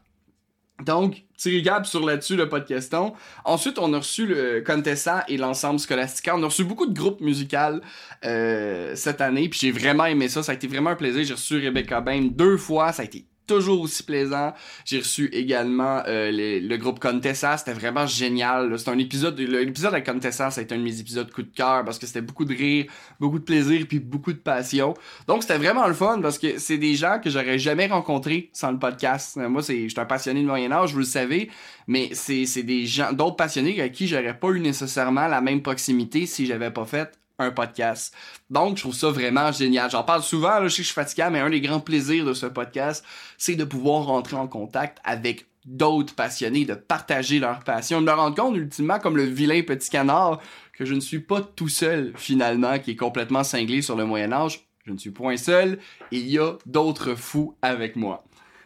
Donc, 0.84 1.24
petit 1.38 1.58
recap 1.58 1.86
sur 1.86 2.06
là-dessus 2.06 2.36
le 2.36 2.50
podcaston. 2.50 3.14
Ensuite, 3.46 3.80
on 3.80 3.94
a 3.94 3.98
reçu 3.98 4.26
le 4.26 4.62
Contessa 4.62 5.24
et 5.28 5.38
l'ensemble 5.38 5.80
Scholastica. 5.80 6.36
On 6.36 6.44
a 6.44 6.48
reçu 6.48 6.66
beaucoup 6.66 6.86
de 6.86 6.94
groupes 6.94 7.22
musicaux 7.22 7.80
euh, 8.26 8.94
cette 8.96 9.22
année, 9.22 9.48
puis 9.48 9.60
j'ai 9.62 9.72
vraiment 9.72 10.06
aimé 10.06 10.28
ça. 10.28 10.44
Ça 10.44 10.52
a 10.52 10.56
été 10.56 10.68
vraiment 10.68 10.90
un 10.90 10.96
plaisir. 10.96 11.24
J'ai 11.24 11.34
reçu 11.34 11.66
Rebecca 11.66 12.02
Bain 12.02 12.30
deux 12.30 12.58
fois. 12.58 12.92
Ça 12.92 13.04
a 13.04 13.06
été 13.06 13.26
toujours 13.46 13.82
aussi 13.82 14.04
plaisant. 14.04 14.54
J'ai 14.86 15.00
reçu 15.00 15.30
également 15.32 16.02
euh, 16.08 16.32
le 16.32 16.78
groupe 16.78 17.00
Contessa, 17.00 17.58
c'était 17.58 17.74
vraiment 17.74 18.06
génial. 18.06 18.78
C'était 18.78 18.92
un 18.92 18.98
épisode, 18.98 19.40
l'épisode 19.40 19.94
avec 19.94 20.06
Contessa, 20.06 20.52
ça 20.52 20.62
a 20.62 20.64
été 20.64 20.76
un 20.76 20.78
de 20.78 20.84
mes 20.84 21.00
épisodes 21.00 21.32
coup 21.32 21.44
de 21.44 21.54
cœur 21.54 21.84
parce 21.86 22.00
que 22.00 22.08
c'était 22.08 22.22
beaucoup 22.22 22.46
de 22.46 22.54
rire, 22.54 22.86
beaucoup 23.20 23.40
de 23.40 23.44
plaisir 23.44 23.86
puis 23.88 24.00
beaucoup 24.00 24.34
de 24.34 24.38
passion. 24.38 24.94
Donc 25.28 25.44
c'était 25.44 25.58
vraiment 25.58 25.88
le 25.88 25.94
fun 25.94 26.20
parce 26.22 26.38
que 26.38 26.58
c'est 26.60 26.78
des 26.78 26.96
gens 26.96 27.20
que 27.24 27.30
j'aurais 27.30 27.60
jamais 27.60 27.88
rencontrés 27.88 28.50
sans 28.54 28.72
le 28.72 28.80
podcast. 28.80 29.38
Euh, 29.38 29.50
moi, 29.50 29.62
c'est, 29.62 29.84
je 29.84 29.90
suis 29.90 30.00
un 30.00 30.06
passionné 30.06 30.42
de 30.42 30.48
Moyen 30.48 30.72
Âge, 30.72 30.94
vous 30.94 31.00
le 31.00 31.06
savez, 31.06 31.50
mais 31.88 32.10
c'est, 32.14 32.46
c'est 32.46 32.64
des 32.64 32.86
gens, 32.86 33.14
d'autres 33.14 33.36
passionnés 33.36 33.80
avec 33.80 33.94
qui 33.94 34.08
j'aurais 34.08 34.38
pas 34.38 34.50
eu 34.50 34.60
nécessairement 34.60 35.28
la 35.28 35.42
même 35.42 35.62
proximité 35.62 36.26
si 36.26 36.46
j'avais 36.46 36.72
pas 36.72 36.86
fait 36.86 37.12
un 37.40 37.52
podcast. 37.52 38.14
Donc, 38.50 38.78
je 38.78 38.84
trouve 38.84 38.96
ça 38.96 39.10
vraiment 39.10 39.52
génial. 39.52 39.90
J'en 39.90 40.04
parle 40.04 40.24
souvent, 40.24 40.60
là, 40.60 40.68
je 40.68 40.70
sais 40.70 40.78
que 40.78 40.84
je 40.84 40.88
suis 40.88 40.94
fatigué, 40.94 41.28
mais 41.32 41.40
un 41.40 41.50
des 41.50 41.62
grands 41.62 41.80
plaisirs 41.80 42.26
de 42.26 42.34
ce 42.34 42.46
podcast, 42.46 43.04
c'est 43.38 43.56
de 43.56 43.64
pouvoir 43.64 44.06
rentrer 44.06 44.36
en 44.36 44.48
contact 44.48 45.00
avec 45.04 45.46
d'autres 45.66 46.14
passionnés, 46.14 46.66
de 46.66 46.76
partager 46.76 47.40
leur 47.40 47.60
passion, 47.64 48.02
de 48.02 48.06
me 48.06 48.12
rendre 48.12 48.36
compte 48.36 48.56
ultimement 48.56 49.00
comme 49.00 49.18
le 49.18 49.24
vilain 49.24 49.62
petit 49.64 49.90
canard 49.90 50.40
que 50.74 50.86
je 50.86 50.94
ne 50.94 51.00
suis 51.00 51.20
pas 51.20 51.42
tout 51.42 51.70
seul 51.70 52.14
finalement, 52.16 52.78
qui 52.80 52.92
est 52.92 52.96
complètement 52.96 53.44
cinglé 53.44 53.82
sur 53.82 53.96
le 53.96 54.06
Moyen 54.06 54.32
Âge. 54.32 54.68
Je 54.86 54.92
ne 54.92 54.98
suis 54.98 55.12
point 55.12 55.38
seul, 55.38 55.80
il 56.12 56.30
y 56.30 56.38
a 56.38 56.54
d'autres 56.68 57.16
fous 57.16 57.56
avec 57.64 57.96
moi. 57.96 58.24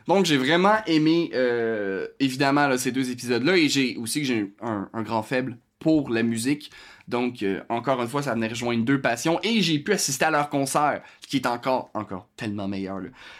Donc 0.07 0.25
j'ai 0.25 0.37
vraiment 0.37 0.77
aimé 0.87 1.29
euh, 1.33 2.07
évidemment 2.19 2.77
ces 2.77 2.91
deux 2.91 3.11
épisodes-là 3.11 3.55
et 3.55 3.69
j'ai 3.69 3.95
aussi 3.95 4.21
que 4.21 4.27
j'ai 4.27 4.53
un, 4.59 4.89
un 4.91 5.03
grand 5.03 5.23
faible 5.23 5.57
pour 5.79 6.09
la 6.09 6.23
musique. 6.23 6.71
Donc, 7.09 7.41
euh, 7.41 7.61
encore 7.69 7.99
une 8.01 8.07
fois, 8.07 8.21
ça 8.21 8.35
venait 8.35 8.49
rejoindre 8.49 8.85
deux 8.85 9.01
passions 9.01 9.39
et 9.41 9.63
j'ai 9.63 9.79
pu 9.79 9.93
assister 9.93 10.25
à 10.25 10.31
leur 10.31 10.49
concert, 10.49 11.01
qui 11.27 11.37
est 11.37 11.47
encore, 11.47 11.89
encore 11.95 12.27
tellement 12.37 12.67
meilleur. 12.67 12.99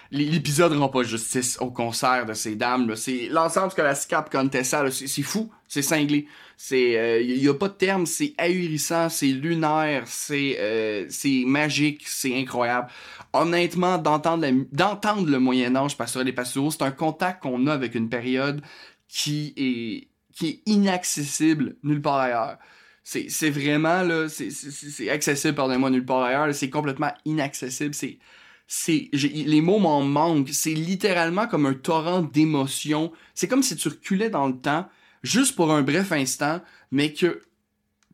L'épisode 0.10 0.74
rend 0.74 0.90
pas 0.90 1.04
justice 1.04 1.58
au 1.62 1.70
concert 1.70 2.26
de 2.26 2.34
ces 2.34 2.56
dames. 2.56 2.96
C'est 2.96 3.28
l'ensemble 3.30 3.72
que 3.74 3.84
la 3.84 3.94
SCAP 3.94 4.32
Contessa, 4.32 4.90
c'est 4.90 5.22
fou, 5.22 5.52
c'est 5.68 5.84
cinglé. 5.84 6.28
C'est, 6.58 6.90
il 6.90 6.98
euh, 6.98 7.22
y 7.22 7.48
a 7.48 7.54
pas 7.54 7.68
de 7.68 7.74
terme, 7.74 8.06
c'est 8.08 8.34
ahurissant, 8.38 9.08
c'est 9.08 9.28
lunaire, 9.28 10.04
c'est, 10.08 10.58
euh, 10.60 11.06
c'est 11.10 11.44
magique, 11.46 12.02
c'est 12.06 12.36
incroyable. 12.36 12.90
Honnêtement, 13.34 14.00
d'entendre, 14.00 14.46
le 14.46 15.38
Moyen 15.38 15.76
Âge 15.76 15.96
sur 16.08 16.24
les 16.24 16.34
c'est 16.44 16.82
un 16.82 16.92
contact 16.92 17.44
qu'on 17.44 17.68
a 17.68 17.74
avec 17.74 17.94
une 17.94 18.10
période 18.10 18.62
qui 19.08 19.54
est 19.56 20.09
qui 20.40 20.48
est 20.48 20.62
inaccessible 20.72 21.76
nulle 21.84 22.02
part 22.02 22.20
ailleurs. 22.20 22.58
C'est 23.04 23.50
vraiment, 23.50 24.04
là, 24.04 24.28
c'est 24.30 25.10
accessible, 25.10 25.56
pardonnez-moi, 25.56 25.90
nulle 25.90 26.06
part 26.06 26.24
ailleurs. 26.24 26.54
C'est 26.56 26.70
complètement 26.70 27.12
inaccessible. 27.26 27.94
C'est 27.94 29.10
les 29.12 29.62
mots 29.62 29.80
m'en 29.80 30.02
manquent. 30.02 30.50
C'est 30.52 30.74
littéralement 30.74 31.48
comme 31.48 31.66
un 31.66 31.74
torrent 31.74 32.22
d'émotions. 32.22 33.12
C'est 33.34 33.48
comme 33.50 33.64
si 33.64 33.76
tu 33.76 33.90
reculais 33.90 34.30
dans 34.30 34.48
le 34.48 34.58
temps, 34.58 34.88
juste 35.24 35.56
pour 35.56 35.74
un 35.74 35.82
bref 35.82 36.12
instant, 36.14 36.62
mais 36.92 37.12
que 37.14 37.42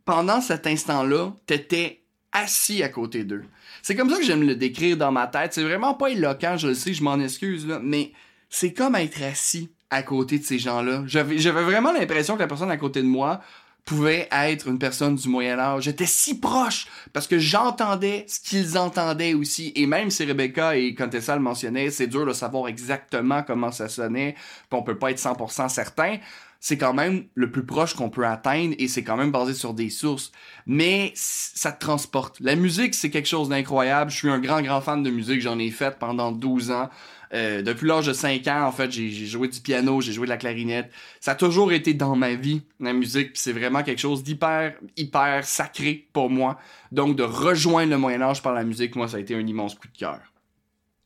pendant 0.04 0.42
cet 0.42 0.66
instant-là, 0.66 1.36
t'étais 1.46 2.02
assis 2.32 2.82
à 2.82 2.90
côté 2.90 3.24
d'eux. 3.24 3.44
C'est 3.84 3.96
comme 3.96 4.10
ça 4.10 4.18
que 4.18 4.24
j'aime 4.24 4.48
le 4.48 4.56
décrire 4.56 4.98
dans 4.98 5.12
ma 5.12 5.28
tête. 5.28 5.54
C'est 5.54 5.64
vraiment 5.64 5.94
pas 5.94 6.08
éloquent, 6.08 6.58
je 6.58 6.70
le 6.70 6.74
sais, 6.74 6.94
je 6.94 7.04
m'en 7.04 7.20
excuse, 7.20 7.68
mais 7.84 8.14
c'est 8.50 8.74
comme 8.74 8.96
être 8.96 9.22
assis 9.22 9.75
à 9.90 10.04
côté 10.04 10.40
de 10.40 10.44
ces 10.44 10.60
gens-là. 10.60 11.04
J'avais 11.06 11.64
vraiment 11.64 11.92
l'impression 11.92 12.36
que 12.36 12.42
la 12.42 12.48
personne 12.48 12.72
à 12.72 12.78
côté 12.78 13.02
de 13.02 13.08
moi 13.08 13.42
pouvait 13.86 14.28
être 14.32 14.68
une 14.68 14.80
personne 14.80 15.16
du 15.16 15.30
Moyen 15.30 15.60
Âge. 15.60 15.84
J'étais 15.84 16.08
si 16.08 16.40
proche 16.40 16.88
parce 17.14 17.28
que 17.28 17.38
j'entendais 17.38 18.26
ce 18.28 18.40
qu'ils 18.40 18.78
entendaient 18.80 19.36
aussi. 19.36 19.72
Et 19.76 19.86
même 19.86 20.10
si 20.10 20.26
Rebecca 20.26 20.76
et 20.76 20.96
Contessa 20.96 21.36
le 21.36 21.42
mentionnaient, 21.42 21.92
c'est 21.92 22.08
dur 22.08 22.26
de 22.26 22.34
savoir 22.34 22.68
exactement 22.68 23.44
comment 23.44 23.72
ça 23.72 23.88
sonnait, 23.88 24.34
puis 24.70 24.80
on 24.80 24.82
peut 24.82 24.98
pas 24.98 25.12
être 25.12 25.20
100% 25.20 25.70
certain. 25.70 26.18
C'est 26.60 26.80
quand 26.80 26.96
même 26.96 27.26
le 27.36 27.52
plus 27.52 27.64
proche 27.64 27.94
qu'on 27.94 28.10
peut 28.10 28.26
atteindre 28.26 28.74
et 28.80 28.88
c'est 28.88 29.04
quand 29.04 29.18
même 29.18 29.32
basé 29.32 29.54
sur 29.54 29.76
des 29.76 29.92
sources. 29.92 30.32
Mais 30.66 31.12
ça 31.14 31.72
te 31.72 31.80
transporte. 31.80 32.40
La 32.40 32.56
musique, 32.56 32.96
c'est 32.96 33.12
quelque 33.12 33.28
chose 33.28 33.50
d'incroyable. 33.50 34.10
Je 34.10 34.16
suis 34.16 34.30
un 34.32 34.40
grand, 34.40 34.64
grand 34.64 34.82
fan 34.82 35.04
de 35.04 35.12
musique. 35.12 35.42
J'en 35.42 35.60
ai 35.60 35.70
fait 35.70 36.00
pendant 36.00 36.32
12 36.32 36.72
ans. 36.72 36.90
Euh, 37.34 37.62
depuis 37.62 37.88
l'âge 37.88 38.08
de 38.08 38.14
5 38.14 38.48
ans, 38.48 38.66
en 38.66 38.72
fait, 38.72 38.92
j'ai 38.92 39.10
joué 39.26 39.48
du 39.48 39.60
piano, 39.60 40.02
j'ai 40.02 40.14
joué 40.14 40.26
de 40.26 40.30
la 40.30 40.38
clarinette. 40.38 40.92
Ça 41.20 41.32
a 41.32 41.36
toujours 41.36 41.72
été 41.72 41.94
dans 41.94 42.16
ma 42.16 42.36
vie, 42.36 42.62
la 42.80 42.94
musique, 42.94 43.34
puis 43.34 43.42
c'est 43.42 43.54
vraiment 43.54 43.84
quelque 43.84 44.00
chose 44.00 44.24
d'hyper, 44.24 44.76
hyper 44.98 45.46
sacré 45.46 46.08
pour 46.14 46.30
moi. 46.30 46.60
Donc, 46.92 47.16
de 47.16 47.24
rejoindre 47.24 47.92
le 47.92 47.98
Moyen-Âge 47.98 48.42
par 48.42 48.54
la 48.54 48.64
musique, 48.64 48.96
moi, 48.96 49.08
ça 49.08 49.18
a 49.18 49.20
été 49.20 49.36
un 49.36 49.46
immense 49.46 49.76
coup 49.76 49.88
de 49.88 49.98
cœur. 49.98 50.20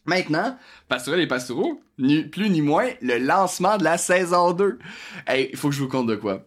Maintenant, 0.06 0.58
Pastorel 0.88 1.22
et 1.22 1.28
Pastoraux, 1.28 1.82
ni 2.00 2.24
plus 2.24 2.50
ni 2.50 2.62
moins, 2.62 2.88
le 3.02 3.20
lancement 3.20 3.78
de 3.78 3.84
la 3.84 3.98
saison 3.98 4.54
2. 4.54 4.80
Hey, 5.28 5.50
il 5.52 5.58
faut 5.58 5.70
que 5.70 5.76
je 5.76 5.82
vous 5.82 5.88
compte 5.88 6.08
de 6.08 6.16
quoi. 6.16 6.46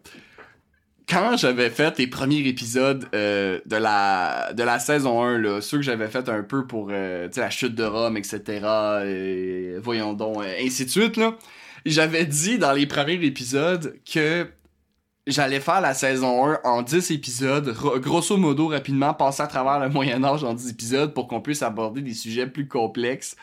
Quand 1.07 1.37
j'avais 1.37 1.69
fait 1.69 1.97
les 1.97 2.07
premiers 2.07 2.47
épisodes 2.47 3.05
euh, 3.13 3.59
de 3.65 3.75
la 3.75 4.53
de 4.53 4.63
la 4.63 4.79
saison 4.79 5.23
1 5.23 5.37
là, 5.39 5.61
ceux 5.61 5.77
que 5.77 5.83
j'avais 5.83 6.07
fait 6.07 6.29
un 6.29 6.43
peu 6.43 6.65
pour 6.65 6.89
euh, 6.91 7.27
la 7.35 7.49
chute 7.49 7.75
de 7.75 7.83
Rome 7.83 8.17
etc 8.17 9.03
et, 9.05 9.75
voyons 9.81 10.13
donc 10.13 10.37
euh, 10.37 10.53
ainsi 10.61 10.85
de 10.85 10.89
suite 10.89 11.19
j'avais 11.85 12.25
dit 12.25 12.57
dans 12.57 12.71
les 12.71 12.85
premiers 12.85 13.23
épisodes 13.25 13.95
que 14.11 14.47
j'allais 15.27 15.59
faire 15.59 15.81
la 15.81 15.93
saison 15.93 16.45
1 16.45 16.59
en 16.63 16.81
10 16.81 17.11
épisodes, 17.11 17.73
grosso 18.01 18.35
modo 18.37 18.67
rapidement 18.67 19.13
passer 19.13 19.41
à 19.41 19.47
travers 19.47 19.79
le 19.79 19.89
Moyen 19.89 20.23
Âge 20.23 20.43
en 20.43 20.53
10 20.53 20.69
épisodes 20.69 21.13
pour 21.13 21.27
qu'on 21.27 21.41
puisse 21.41 21.61
aborder 21.61 22.01
des 22.01 22.13
sujets 22.13 22.47
plus 22.47 22.67
complexes. 22.67 23.35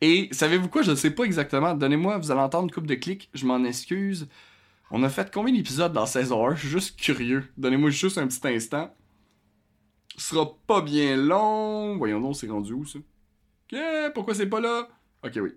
Et 0.00 0.28
savez-vous 0.32 0.68
quoi, 0.68 0.82
je 0.82 0.92
ne 0.92 0.96
sais 0.96 1.10
pas 1.10 1.24
exactement, 1.24 1.74
donnez-moi, 1.74 2.18
vous 2.18 2.30
allez 2.30 2.40
entendre 2.40 2.64
une 2.64 2.70
coupe 2.70 2.86
de 2.86 2.94
clics, 2.94 3.28
je 3.34 3.44
m'en 3.44 3.62
excuse. 3.64 4.28
On 4.90 5.02
a 5.02 5.08
fait 5.08 5.32
combien 5.32 5.52
d'épisodes 5.52 5.92
dans 5.92 6.06
saison 6.06 6.46
1 6.46 6.54
Je 6.54 6.60
suis 6.60 6.68
juste 6.68 7.00
curieux. 7.00 7.44
Donnez-moi 7.56 7.90
juste 7.90 8.18
un 8.18 8.26
petit 8.26 8.46
instant. 8.48 8.94
Ce 10.16 10.30
sera 10.34 10.56
pas 10.66 10.80
bien 10.80 11.16
long. 11.16 11.96
Voyons 11.96 12.20
donc, 12.20 12.36
c'est 12.36 12.48
rendu 12.48 12.72
où 12.72 12.84
ça? 12.84 12.98
Ok, 12.98 13.78
pourquoi 14.14 14.34
c'est 14.34 14.46
pas 14.48 14.60
là? 14.60 14.88
Ok, 15.24 15.38
oui. 15.42 15.50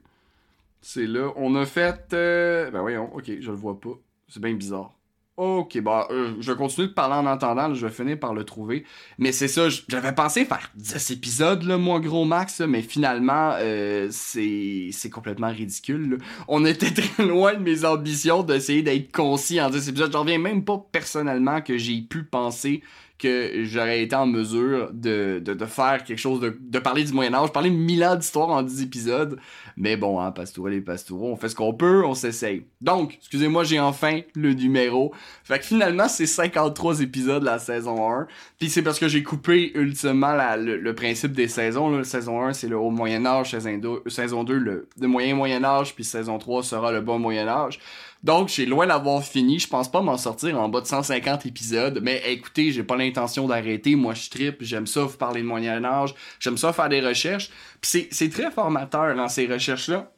C'est 0.81 1.05
là. 1.05 1.31
On 1.36 1.55
a 1.55 1.65
fait. 1.65 2.13
Euh, 2.13 2.71
ben 2.71 2.81
voyons, 2.81 3.13
ok, 3.13 3.25
je 3.39 3.51
le 3.51 3.57
vois 3.57 3.79
pas. 3.79 3.98
C'est 4.27 4.41
bien 4.41 4.53
bizarre. 4.53 4.98
Ok, 5.41 5.79
bah, 5.79 6.05
euh, 6.12 6.34
je 6.41 6.51
vais 6.51 6.58
continuer 6.58 6.89
de 6.89 6.93
parler 6.93 7.15
en 7.15 7.25
entendant, 7.25 7.74
je 7.74 7.86
vais 7.86 7.93
finir 7.93 8.19
par 8.19 8.34
le 8.34 8.43
trouver. 8.43 8.84
Mais 9.17 9.31
c'est 9.31 9.48
ça, 9.48 9.69
j'avais 9.88 10.13
pensé 10.13 10.43
faire 10.43 10.69
10 10.75 11.12
épisodes, 11.12 11.63
là, 11.63 11.77
moi, 11.77 12.01
gros 12.01 12.25
max, 12.25 12.60
mais 12.60 12.81
finalement, 12.81 13.53
euh, 13.58 14.10
c'est 14.12 15.10
complètement 15.10 15.48
ridicule. 15.48 16.17
On 16.50 16.65
était 16.65 16.91
très 16.93 17.24
loin 17.25 17.53
de 17.53 17.60
mes 17.60 17.86
ambitions 17.86 18.43
d'essayer 18.43 18.81
d'être 18.81 19.13
concis 19.13 19.62
en 19.62 19.69
10 19.69 19.88
épisodes. 19.88 20.12
J'en 20.12 20.24
reviens 20.24 20.39
même 20.39 20.65
pas 20.65 20.86
personnellement 20.91 21.62
que 21.62 21.77
j'ai 21.77 22.01
pu 22.01 22.25
penser 22.25 22.84
que 23.19 23.63
j'aurais 23.65 24.01
été 24.01 24.15
en 24.15 24.25
mesure 24.25 24.89
de, 24.93 25.43
faire 25.67 26.03
quelque 26.03 26.17
chose, 26.17 26.39
de, 26.39 26.57
de 26.59 26.79
parler 26.79 27.03
du 27.03 27.13
Moyen-Âge, 27.13 27.51
parler 27.51 27.69
de 27.69 27.75
mille 27.75 28.03
ans 28.03 28.15
d'histoire 28.15 28.49
en 28.49 28.63
10 28.63 28.81
épisodes. 28.81 29.38
Mais 29.75 29.97
bon, 29.97 30.19
hein, 30.19 30.31
Pastourel 30.31 30.73
et 30.73 30.81
Pastoureau, 30.81 31.31
on 31.31 31.35
fait 31.35 31.49
ce 31.49 31.55
qu'on 31.55 31.73
peut, 31.73 32.03
on 32.05 32.13
s'essaye. 32.13 32.63
Donc, 32.81 33.15
excusez-moi, 33.15 33.63
j'ai 33.63 33.79
enfin 33.79 34.21
le 34.35 34.53
numéro. 34.53 35.13
Fait 35.43 35.59
que 35.59 35.65
finalement, 35.65 36.07
c'est 36.07 36.25
53 36.25 37.01
épisodes 37.01 37.43
la 37.43 37.59
saison 37.59 38.09
1. 38.09 38.27
Puis 38.57 38.69
c'est 38.69 38.81
parce 38.81 38.99
que 38.99 39.07
j'ai 39.07 39.21
coupé 39.21 39.71
ultimement 39.75 40.33
la, 40.33 40.57
le, 40.57 40.95
principe 40.95 41.33
des 41.33 41.47
saisons. 41.47 41.89
Là. 41.89 42.03
Saison 42.03 42.41
1, 42.41 42.53
c'est 42.53 42.67
le 42.67 42.77
haut 42.77 42.89
Moyen-Âge, 42.89 43.51
saison 43.51 43.77
2, 43.77 44.03
saison 44.07 44.43
2 44.43 44.57
le, 44.57 44.88
le 44.99 45.07
moyen 45.07 45.35
Moyen-Âge, 45.35 45.93
puis 45.93 46.03
saison 46.03 46.38
3 46.38 46.63
sera 46.63 46.91
le 46.91 47.01
bas 47.01 47.17
Moyen-Âge. 47.17 47.79
Donc, 48.23 48.49
j'ai 48.49 48.65
loin 48.65 48.88
d'avoir 48.88 49.23
fini. 49.23 49.59
Je 49.59 49.67
pense 49.67 49.89
pas 49.89 50.01
m'en 50.01 50.17
sortir 50.17 50.59
en 50.59 50.67
bas 50.67 50.81
de 50.81 50.88
150 50.88 51.45
épisodes. 51.45 51.99
Mais 52.01 52.21
écoutez, 52.27 52.71
j'ai 52.71 52.83
pas 52.83 52.97
l'intention 52.97 53.47
d'arrêter. 53.47 53.95
Moi, 53.95 54.13
je 54.13 54.29
tripe. 54.29 54.57
J'aime 54.61 54.88
ça 54.88 55.03
vous 55.03 55.17
parler 55.17 55.41
de 55.41 55.47
Moyen-Âge. 55.47 56.13
J'aime 56.39 56.57
ça 56.57 56.73
faire 56.73 56.89
des 56.89 57.01
recherches. 57.01 57.49
Puis 57.79 58.07
c'est 58.11 58.29
très 58.29 58.51
formateur 58.51 59.15
dans 59.15 59.29
ces 59.29 59.47
recherches-là. 59.47 60.11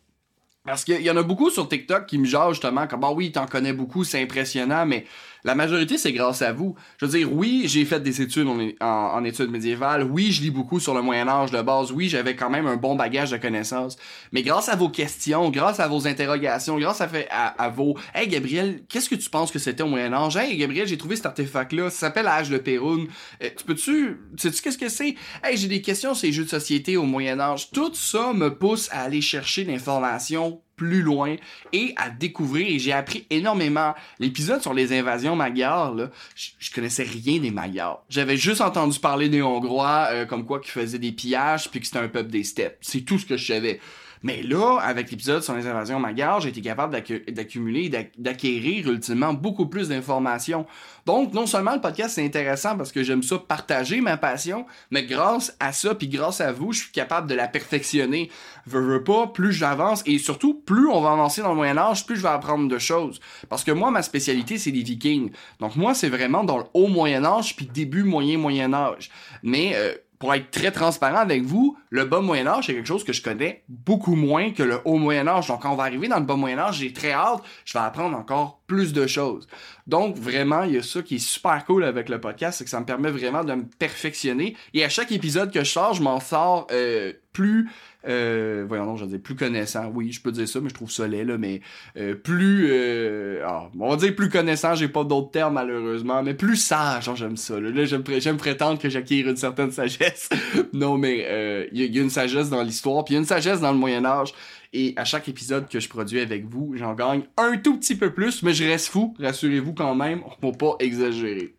Parce 0.65 0.83
qu'il 0.83 1.01
y 1.01 1.09
en 1.09 1.17
a 1.17 1.23
beaucoup 1.23 1.49
sur 1.49 1.67
TikTok 1.67 2.05
qui 2.05 2.19
me 2.19 2.25
jasent 2.25 2.51
justement 2.51 2.85
comme, 2.85 3.03
ah 3.03 3.11
oui, 3.11 3.31
t'en 3.31 3.47
connais 3.47 3.73
beaucoup, 3.73 4.03
c'est 4.03 4.21
impressionnant, 4.21 4.85
mais 4.85 5.05
la 5.43 5.55
majorité, 5.55 5.97
c'est 5.97 6.13
grâce 6.13 6.41
à 6.41 6.53
vous. 6.53 6.75
Je 6.99 7.05
veux 7.05 7.17
dire, 7.17 7.33
oui, 7.33 7.63
j'ai 7.65 7.85
fait 7.85 7.99
des 7.99 8.21
études 8.21 8.47
en, 8.79 9.23
études 9.23 9.49
médiévales. 9.49 10.03
Oui, 10.03 10.31
je 10.31 10.41
lis 10.41 10.51
beaucoup 10.51 10.79
sur 10.79 10.93
le 10.93 11.01
Moyen 11.01 11.27
Âge 11.27 11.51
de 11.51 11.61
base. 11.61 11.91
Oui, 11.91 12.09
j'avais 12.09 12.35
quand 12.35 12.49
même 12.49 12.67
un 12.67 12.75
bon 12.75 12.95
bagage 12.95 13.31
de 13.31 13.37
connaissances. 13.37 13.97
Mais 14.31 14.43
grâce 14.43 14.69
à 14.69 14.75
vos 14.75 14.89
questions, 14.89 15.49
grâce 15.49 15.79
à 15.79 15.87
vos 15.87 16.07
interrogations, 16.07 16.77
grâce 16.77 17.01
à, 17.01 17.69
vos... 17.69 17.97
Hey, 18.13 18.27
Gabriel, 18.27 18.83
qu'est-ce 18.87 19.09
que 19.09 19.15
tu 19.15 19.29
penses 19.29 19.51
que 19.51 19.59
c'était 19.59 19.83
au 19.83 19.87
Moyen 19.87 20.13
Âge? 20.13 20.37
Hey, 20.37 20.57
Gabriel, 20.57 20.87
j'ai 20.87 20.97
trouvé 20.97 21.15
cet 21.15 21.25
artefact-là. 21.25 21.89
Ça 21.89 21.97
s'appelle 22.07 22.25
l'âge 22.25 22.49
de 22.49 22.57
Péroune. 22.57 23.07
Euh, 23.43 23.49
tu 23.55 23.63
peux-tu... 23.63 24.17
Sais-tu 24.37 24.61
qu'est-ce 24.61 24.77
que 24.77 24.89
c'est? 24.89 25.15
Hey, 25.43 25.57
j'ai 25.57 25.67
des 25.67 25.81
questions 25.81 26.13
sur 26.13 26.27
les 26.27 26.33
jeux 26.33 26.45
de 26.45 26.49
société 26.49 26.97
au 26.97 27.03
Moyen 27.03 27.39
Âge. 27.39 27.71
Tout 27.71 27.93
ça 27.93 28.33
me 28.33 28.53
pousse 28.53 28.89
à 28.91 29.01
aller 29.01 29.21
chercher 29.21 29.63
l'information 29.63 30.61
plus 30.81 31.03
loin 31.03 31.35
et 31.73 31.93
à 31.95 32.09
découvrir. 32.09 32.65
Et 32.67 32.79
j'ai 32.79 32.91
appris 32.91 33.27
énormément. 33.29 33.93
L'épisode 34.17 34.63
sur 34.63 34.73
les 34.73 34.97
invasions 34.97 35.35
magyars, 35.35 35.93
là, 35.93 36.09
je 36.35 36.71
connaissais 36.73 37.03
rien 37.03 37.39
des 37.39 37.51
magyars. 37.51 38.01
J'avais 38.09 38.35
juste 38.35 38.61
entendu 38.61 38.97
parler 38.99 39.29
des 39.29 39.43
Hongrois, 39.43 40.07
euh, 40.09 40.25
comme 40.25 40.43
quoi 40.43 40.59
qui 40.59 40.71
faisaient 40.71 40.97
des 40.97 41.11
pillages, 41.11 41.69
puis 41.69 41.81
que 41.81 41.85
c'était 41.85 41.99
un 41.99 42.07
peuple 42.07 42.31
des 42.31 42.43
steppes. 42.43 42.79
C'est 42.81 43.01
tout 43.01 43.19
ce 43.19 43.27
que 43.27 43.37
je 43.37 43.45
savais. 43.45 43.79
Mais 44.23 44.43
là, 44.43 44.77
avec 44.79 45.09
l'épisode 45.09 45.41
sur 45.41 45.55
les 45.55 45.67
invasions 45.67 45.99
magyares, 45.99 46.41
j'ai 46.41 46.49
été 46.49 46.61
capable 46.61 46.93
d'accumuler, 47.29 47.89
d'acquérir 48.17 48.89
ultimement 48.89 49.33
beaucoup 49.33 49.65
plus 49.65 49.89
d'informations. 49.89 50.65
Donc, 51.05 51.33
non 51.33 51.47
seulement 51.47 51.73
le 51.73 51.81
podcast 51.81 52.15
c'est 52.15 52.25
intéressant 52.25 52.77
parce 52.77 52.91
que 52.91 53.01
j'aime 53.01 53.23
ça 53.23 53.39
partager 53.39 54.01
ma 54.01 54.17
passion, 54.17 54.65
mais 54.91 55.03
grâce 55.03 55.55
à 55.59 55.71
ça, 55.71 55.95
puis 55.95 56.07
grâce 56.07 56.41
à 56.41 56.51
vous, 56.51 56.71
je 56.71 56.81
suis 56.81 56.91
capable 56.91 57.27
de 57.27 57.33
la 57.33 57.47
perfectionner. 57.47 58.29
Veux, 58.67 58.81
veux 58.81 59.03
pas, 59.03 59.27
plus 59.27 59.53
j'avance 59.53 60.03
et 60.05 60.19
surtout, 60.19 60.53
plus 60.53 60.87
on 60.87 61.01
va 61.01 61.11
avancer 61.11 61.41
dans 61.41 61.49
le 61.49 61.55
Moyen 61.55 61.77
Âge, 61.77 62.05
plus 62.05 62.17
je 62.17 62.21
vais 62.21 62.29
apprendre 62.29 62.67
de 62.67 62.77
choses. 62.77 63.19
Parce 63.49 63.63
que 63.63 63.71
moi, 63.71 63.89
ma 63.89 64.03
spécialité, 64.03 64.57
c'est 64.57 64.71
les 64.71 64.83
Vikings. 64.83 65.31
Donc 65.59 65.75
moi, 65.75 65.95
c'est 65.95 66.09
vraiment 66.09 66.43
dans 66.43 66.59
le 66.59 66.65
haut 66.73 66.87
Moyen 66.87 67.25
Âge, 67.25 67.55
puis 67.55 67.65
début 67.65 68.03
moyen 68.03 68.37
Moyen 68.37 68.73
Âge. 68.73 69.09
Mais 69.41 69.73
euh, 69.75 69.93
pour 70.21 70.35
être 70.35 70.51
très 70.51 70.69
transparent 70.69 71.17
avec 71.17 71.41
vous, 71.41 71.75
le 71.89 72.05
bas 72.05 72.21
Moyen 72.21 72.45
Âge, 72.45 72.67
c'est 72.67 72.75
quelque 72.75 72.87
chose 72.87 73.03
que 73.03 73.11
je 73.11 73.23
connais 73.23 73.63
beaucoup 73.67 74.15
moins 74.15 74.51
que 74.51 74.61
le 74.61 74.77
haut 74.85 74.97
Moyen 74.97 75.27
Âge. 75.27 75.47
Donc, 75.47 75.63
quand 75.63 75.71
on 75.71 75.75
va 75.75 75.85
arriver 75.85 76.07
dans 76.07 76.19
le 76.19 76.25
bas 76.25 76.35
Moyen 76.35 76.59
Âge, 76.59 76.77
j'ai 76.77 76.93
très 76.93 77.11
hâte, 77.11 77.41
je 77.65 77.73
vais 77.73 77.83
apprendre 77.83 78.15
encore 78.15 78.61
plus 78.67 78.93
de 78.93 79.07
choses. 79.07 79.47
Donc, 79.87 80.15
vraiment, 80.15 80.61
il 80.61 80.75
y 80.75 80.77
a 80.77 80.83
ça 80.83 81.01
qui 81.01 81.15
est 81.15 81.17
super 81.17 81.65
cool 81.65 81.83
avec 81.83 82.07
le 82.07 82.21
podcast, 82.21 82.59
c'est 82.59 82.65
que 82.65 82.69
ça 82.69 82.79
me 82.79 82.85
permet 82.85 83.09
vraiment 83.09 83.43
de 83.43 83.55
me 83.55 83.63
perfectionner. 83.63 84.55
Et 84.75 84.85
à 84.85 84.89
chaque 84.89 85.11
épisode 85.11 85.51
que 85.51 85.63
je 85.63 85.71
sors, 85.71 85.95
je 85.95 86.03
m'en 86.03 86.19
sors 86.19 86.67
euh, 86.71 87.13
plus 87.31 87.69
euh, 88.07 88.65
voyons 88.67 88.85
non, 88.85 88.95
je 88.95 89.05
dire 89.05 89.19
plus 89.21 89.35
connaissant. 89.35 89.91
Oui, 89.93 90.11
je 90.11 90.21
peux 90.21 90.31
dire 90.31 90.47
ça, 90.47 90.59
mais 90.59 90.69
je 90.69 90.73
trouve 90.73 90.91
ça 90.91 91.07
laid, 91.07 91.23
là, 91.23 91.37
mais 91.37 91.61
euh, 91.97 92.15
plus 92.15 92.67
euh, 92.71 93.45
on 93.79 93.89
va 93.89 93.95
dire 93.95 94.15
plus 94.15 94.29
connaissant, 94.29 94.73
j'ai 94.75 94.87
pas 94.87 95.03
d'autres 95.03 95.31
termes 95.31 95.53
malheureusement, 95.53 96.23
mais 96.23 96.33
plus 96.33 96.55
sage, 96.55 97.05
genre 97.05 97.15
j'aime 97.15 97.37
ça. 97.37 97.59
Là, 97.59 97.69
là 97.69 97.85
j'aime, 97.85 98.37
prétendre 98.37 98.79
que 98.79 98.89
j'acquiers 98.89 99.19
une 99.19 99.37
certaine 99.37 99.71
sagesse. 99.71 100.29
non, 100.73 100.97
mais 100.97 101.67
il 101.71 101.83
y, 101.83 101.99
a 101.99 102.01
une 102.01 102.09
sagesse 102.09 102.49
dans 102.49 102.63
l'histoire, 102.63 103.03
puis 103.03 103.13
y 103.13 103.17
a 103.17 103.19
une 103.19 103.25
sagesse 103.25 103.61
dans 103.61 103.71
le 103.71 103.77
Moyen 103.77 104.05
Âge. 104.05 104.33
Et 104.73 104.93
à 104.95 105.03
chaque 105.03 105.27
épisode 105.27 105.67
que 105.67 105.81
je 105.81 105.89
produis 105.89 106.21
avec 106.21 106.45
vous, 106.45 106.73
j'en 106.77 106.93
gagne 106.93 107.23
un 107.35 107.57
tout 107.57 107.77
petit 107.77 107.95
peu 107.95 108.13
plus, 108.13 108.41
mais 108.41 108.53
je 108.53 108.63
reste 108.63 108.87
fou, 108.87 109.13
rassurez-vous 109.19 109.73
quand 109.73 109.95
même, 109.95 110.21
on 110.41 110.49
va 110.49 110.57
pas 110.57 110.75
exagérer. 110.79 111.55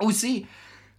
Aussi, 0.00 0.46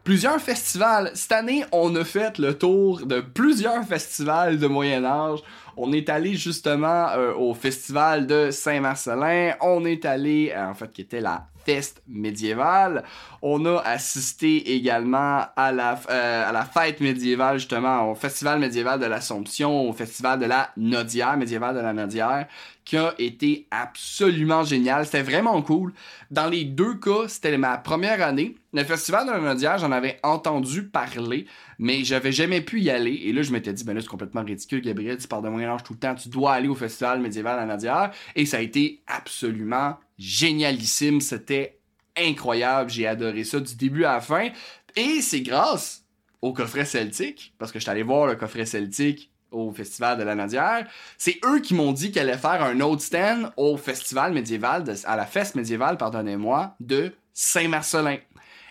plusieurs 0.08 0.40
festivals. 0.40 1.12
Cette 1.16 1.34
année, 1.34 1.66
on 1.74 1.94
a 1.98 2.06
fait 2.06 2.38
le 2.38 2.58
tour 2.58 3.06
de 3.06 3.20
plusieurs 3.20 3.84
festivals 3.84 4.58
de 4.58 4.66
Moyen 4.66 5.04
Âge. 5.04 5.40
On 5.76 5.92
est 5.92 6.08
allé 6.08 6.36
justement 6.36 7.10
euh, 7.10 7.34
au 7.34 7.54
festival 7.54 8.26
de 8.26 8.50
Saint-Marcelin. 8.50 9.56
On 9.60 9.84
est 9.84 10.06
allé, 10.06 10.54
euh, 10.56 10.70
en 10.70 10.74
fait, 10.76 10.94
qui 10.94 11.02
était 11.02 11.20
la 11.20 11.48
fête 11.68 12.02
médiévale. 12.08 13.04
On 13.42 13.66
a 13.66 13.80
assisté 13.80 14.74
également 14.76 15.46
à 15.56 15.72
la, 15.72 16.00
euh, 16.10 16.50
à 16.50 16.52
la 16.52 16.64
fête 16.64 17.02
médiévale, 17.02 17.60
justement, 17.60 18.12
au 18.12 18.16
festival 18.16 18.60
médiéval 18.60 19.00
de 19.00 19.06
l'Assomption, 19.06 19.90
au 19.90 19.94
festival 19.94 20.40
de 20.40 20.46
la 20.46 20.72
Nodière, 20.78 21.38
médiéval 21.38 21.76
de 21.76 21.82
la 21.82 21.94
Nodière, 21.94 22.48
qui 22.86 22.98
a 22.98 23.14
été 23.20 23.68
absolument 23.70 24.64
génial. 24.64 25.06
C'était 25.06 25.22
vraiment 25.22 25.62
cool. 25.62 25.94
Dans 26.32 26.48
les 26.48 26.64
deux 26.64 26.96
cas, 26.96 27.28
c'était 27.28 27.58
ma 27.58 27.78
première 27.78 28.22
année. 28.26 28.56
Le 28.74 28.84
festival 28.84 29.28
de 29.28 29.32
la 29.32 29.40
Nodière, 29.40 29.78
j'en 29.78 29.92
avais 29.92 30.20
entendu 30.24 30.84
parler, 30.84 31.48
mais 31.80 32.04
j'avais 32.04 32.32
jamais 32.32 32.62
pu 32.62 32.80
y 32.80 32.90
aller. 32.90 33.24
Et 33.26 33.34
là, 33.34 33.42
je 33.42 33.52
m'étais 33.52 33.74
dit, 33.74 33.84
ben 33.84 33.94
là, 33.94 34.02
c'est 34.02 34.08
complètement 34.08 34.44
ridicule, 34.44 34.82
Gabriel, 34.82 35.18
tu 35.18 35.28
parles 35.28 35.44
de 35.44 35.50
Moyen-Âge 35.50 35.84
tout 35.84 35.94
le 35.94 36.00
temps, 36.00 36.16
tu 36.16 36.30
dois 36.30 36.54
aller 36.54 36.70
au 36.70 36.76
festival 36.76 37.20
médiéval 37.20 37.56
de 37.62 37.68
la 37.68 37.74
Nodière. 37.74 38.12
Et 38.36 38.46
ça 38.46 38.58
a 38.58 38.62
été 38.62 39.02
absolument 39.08 39.98
génialissime. 40.18 41.22
C'était 41.22 41.80
incroyable. 42.18 42.90
J'ai 42.90 43.08
adoré 43.08 43.44
ça 43.44 43.60
du 43.60 43.76
début 43.76 44.06
à 44.06 44.14
la 44.14 44.22
fin. 44.22 44.50
Et 44.96 45.22
c'est 45.22 45.42
grâce 45.42 46.04
au 46.42 46.54
coffret 46.54 46.86
celtique, 46.86 47.54
parce 47.58 47.72
que 47.72 47.80
je 47.80 47.84
suis 47.84 47.92
allé 47.92 48.04
voir 48.04 48.28
le 48.28 48.36
coffret 48.36 48.66
celtique 48.66 49.32
au 49.52 49.72
festival 49.72 50.18
de 50.18 50.24
la 50.24 50.36
Nadière. 50.36 50.88
C'est 51.18 51.40
eux 51.46 51.60
qui 51.60 51.74
m'ont 51.74 51.94
dit 51.94 52.12
qu'elle 52.12 52.30
allait 52.30 52.38
faire 52.38 52.64
un 52.64 52.80
autre 52.82 53.02
stand 53.02 53.52
au 53.58 53.78
festival 53.78 54.34
médiéval, 54.34 54.84
à 55.06 55.16
la 55.16 55.26
fête 55.26 55.56
médiévale, 55.56 55.98
pardonnez-moi, 55.98 56.76
de 56.80 57.14
Saint-Marcelin. 57.34 58.18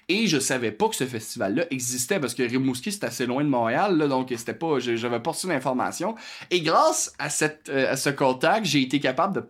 Et 0.08 0.28
je 0.28 0.38
savais 0.38 0.70
pas 0.70 0.88
que 0.88 0.94
ce 0.94 1.04
festival-là 1.04 1.64
existait 1.70 2.20
parce 2.20 2.34
que 2.34 2.44
Rimouski 2.44 2.92
c'est 2.92 3.02
assez 3.02 3.26
loin 3.26 3.42
de 3.42 3.48
Montréal, 3.48 3.98
donc 4.08 4.32
c'était 4.36 4.54
pas, 4.54 4.78
j'avais 4.78 5.18
pas 5.18 5.32
reçu 5.32 5.48
l'information. 5.48 6.14
Et 6.50 6.60
grâce 6.60 7.12
à 7.18 7.28
euh, 7.70 7.92
à 7.92 7.96
ce 7.96 8.10
contact, 8.10 8.66
j'ai 8.66 8.82
été 8.82 9.00
capable 9.00 9.34
de 9.34 9.48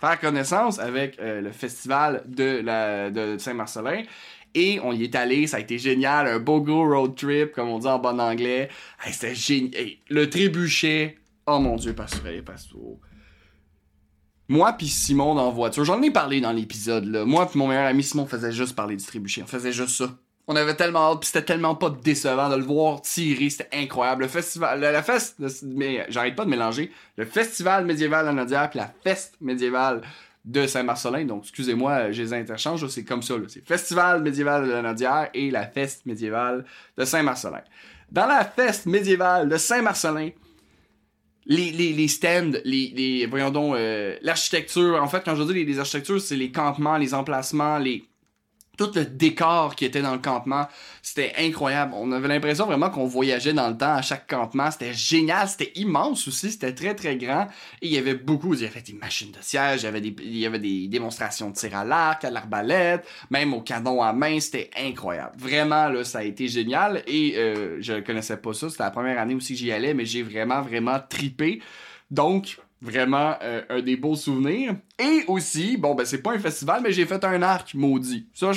faire 0.00 0.20
connaissance 0.20 0.78
avec 0.78 1.18
euh, 1.18 1.40
le 1.40 1.50
festival 1.50 2.22
de, 2.26 3.36
Saint-Marcelin. 3.38 4.02
Et 4.54 4.80
on 4.82 4.92
y 4.92 5.04
est 5.04 5.14
allé, 5.14 5.46
ça 5.46 5.58
a 5.58 5.60
été 5.60 5.78
génial, 5.78 6.26
un 6.26 6.38
beau 6.38 6.60
go 6.60 6.82
road 6.82 7.14
trip, 7.14 7.52
comme 7.52 7.68
on 7.68 7.78
dit 7.78 7.86
en 7.86 7.98
bon 7.98 8.18
anglais. 8.18 8.68
C'était 9.06 9.34
génial. 9.34 9.88
le 10.08 10.30
trébuchet, 10.30 11.18
oh 11.46 11.58
mon 11.58 11.76
dieu, 11.76 11.92
Pastourel 11.92 12.36
et 12.36 12.42
Pastour. 12.42 12.98
moi 14.48 14.72
puis 14.72 14.88
Simon 14.88 15.34
dans 15.34 15.50
voiture, 15.50 15.84
j'en 15.84 16.00
ai 16.02 16.10
parlé 16.10 16.40
dans 16.40 16.52
l'épisode 16.52 17.04
là. 17.04 17.24
Moi 17.26 17.46
puis 17.48 17.58
mon 17.58 17.68
meilleur 17.68 17.86
ami 17.86 18.02
Simon 18.02 18.26
faisait 18.26 18.52
juste 18.52 18.74
parler 18.74 18.96
du 18.96 19.04
trébuchet, 19.04 19.42
on 19.42 19.46
faisait 19.46 19.72
juste 19.72 19.96
ça. 19.96 20.16
On 20.50 20.56
avait 20.56 20.74
tellement 20.74 21.12
hâte, 21.12 21.20
puis 21.20 21.26
c'était 21.26 21.44
tellement 21.44 21.74
pas 21.74 21.90
décevant 21.90 22.48
de 22.48 22.56
le 22.56 22.62
voir 22.64 23.02
tirer, 23.02 23.50
c'était 23.50 23.68
incroyable. 23.76 24.22
Le 24.22 24.28
festival, 24.28 24.80
le, 24.80 24.90
la 24.90 25.02
feste, 25.02 25.36
le- 25.38 25.48
mais 25.62 26.06
j'arrête 26.08 26.34
pas 26.34 26.46
de 26.46 26.50
mélanger 26.50 26.90
le 27.18 27.26
festival 27.26 27.84
médiéval 27.84 28.26
de 28.26 28.32
Nadière 28.32 28.70
puis 28.70 28.78
la 28.78 28.90
feste 29.04 29.34
médiévale 29.42 30.00
de 30.46 30.66
Saint-Marcelin. 30.66 31.26
Donc, 31.26 31.42
excusez-moi, 31.42 32.12
je 32.12 32.22
les 32.22 32.32
interchange, 32.32 32.86
c'est 32.88 33.04
comme 33.04 33.22
ça. 33.22 33.34
C'est 33.48 33.66
festival 33.68 34.22
médiéval 34.22 34.66
de 34.66 34.80
Nadière 34.80 35.28
et 35.34 35.50
la 35.50 35.66
feste 35.66 36.06
médiévale 36.06 36.64
de 36.96 37.04
Saint-Marcelin. 37.04 37.60
Dans 38.10 38.26
la 38.26 38.42
feste 38.42 38.86
médiévale 38.86 39.50
de 39.50 39.58
Saint-Marcelin, 39.58 40.30
les, 41.44 42.08
stands, 42.08 42.52
les, 42.64 42.92
les 42.96 43.26
voyons 43.26 43.50
donc, 43.50 43.74
euh, 43.76 44.16
l'architecture, 44.22 45.02
en 45.02 45.08
fait, 45.08 45.22
quand 45.22 45.34
je 45.34 45.42
dis 45.42 45.64
les 45.64 45.78
architectures, 45.78 46.20
c'est 46.22 46.36
les 46.36 46.50
campements, 46.50 46.96
les 46.96 47.12
emplacements, 47.12 47.76
les 47.76 48.07
tout 48.78 48.90
le 48.94 49.04
décor 49.04 49.74
qui 49.74 49.84
était 49.84 50.00
dans 50.00 50.12
le 50.12 50.20
campement, 50.20 50.66
c'était 51.02 51.34
incroyable. 51.36 51.92
On 51.94 52.12
avait 52.12 52.28
l'impression 52.28 52.64
vraiment 52.64 52.88
qu'on 52.88 53.06
voyageait 53.06 53.52
dans 53.52 53.68
le 53.68 53.76
temps 53.76 53.94
à 53.94 54.02
chaque 54.02 54.26
campement. 54.26 54.70
C'était 54.70 54.94
génial, 54.94 55.48
c'était 55.48 55.72
immense 55.74 56.26
aussi, 56.28 56.52
c'était 56.52 56.72
très 56.72 56.94
très 56.94 57.16
grand. 57.16 57.48
Et 57.82 57.88
il 57.88 57.92
y 57.92 57.98
avait 57.98 58.14
beaucoup, 58.14 58.54
il 58.54 58.62
y 58.62 58.66
avait 58.66 58.80
des 58.80 58.94
machines 58.94 59.32
de 59.32 59.42
siège, 59.42 59.82
il 59.82 59.84
y 59.84 59.88
avait 59.88 60.00
des, 60.00 60.14
il 60.20 60.38
y 60.38 60.46
avait 60.46 60.60
des 60.60 60.86
démonstrations 60.86 61.50
de 61.50 61.54
tir 61.54 61.76
à 61.76 61.84
l'arc, 61.84 62.24
à 62.24 62.30
l'arbalète, 62.30 63.06
même 63.30 63.52
au 63.52 63.60
canon 63.60 64.00
à 64.00 64.12
main, 64.12 64.38
c'était 64.38 64.70
incroyable. 64.78 65.32
Vraiment, 65.36 65.88
là, 65.88 66.04
ça 66.04 66.20
a 66.20 66.22
été 66.22 66.46
génial. 66.46 67.02
Et 67.08 67.36
euh, 67.36 67.78
je 67.80 68.00
connaissais 68.00 68.36
pas 68.36 68.54
ça, 68.54 68.70
c'était 68.70 68.84
la 68.84 68.92
première 68.92 69.18
année 69.18 69.34
aussi 69.34 69.54
que 69.54 69.58
j'y 69.58 69.72
allais, 69.72 69.92
mais 69.92 70.06
j'ai 70.06 70.22
vraiment, 70.22 70.62
vraiment 70.62 70.98
tripé. 71.08 71.60
Donc, 72.10 72.58
vraiment 72.80 73.34
euh, 73.42 73.62
un 73.68 73.82
des 73.82 73.96
beaux 73.96 74.14
souvenirs. 74.14 74.76
Et 75.00 75.22
aussi, 75.28 75.76
bon 75.76 75.94
ben 75.94 76.04
c'est 76.04 76.22
pas 76.22 76.32
un 76.32 76.40
festival, 76.40 76.80
mais 76.82 76.90
j'ai 76.90 77.06
fait 77.06 77.22
un 77.22 77.40
arc 77.40 77.74
maudit. 77.74 78.26
Ça, 78.34 78.52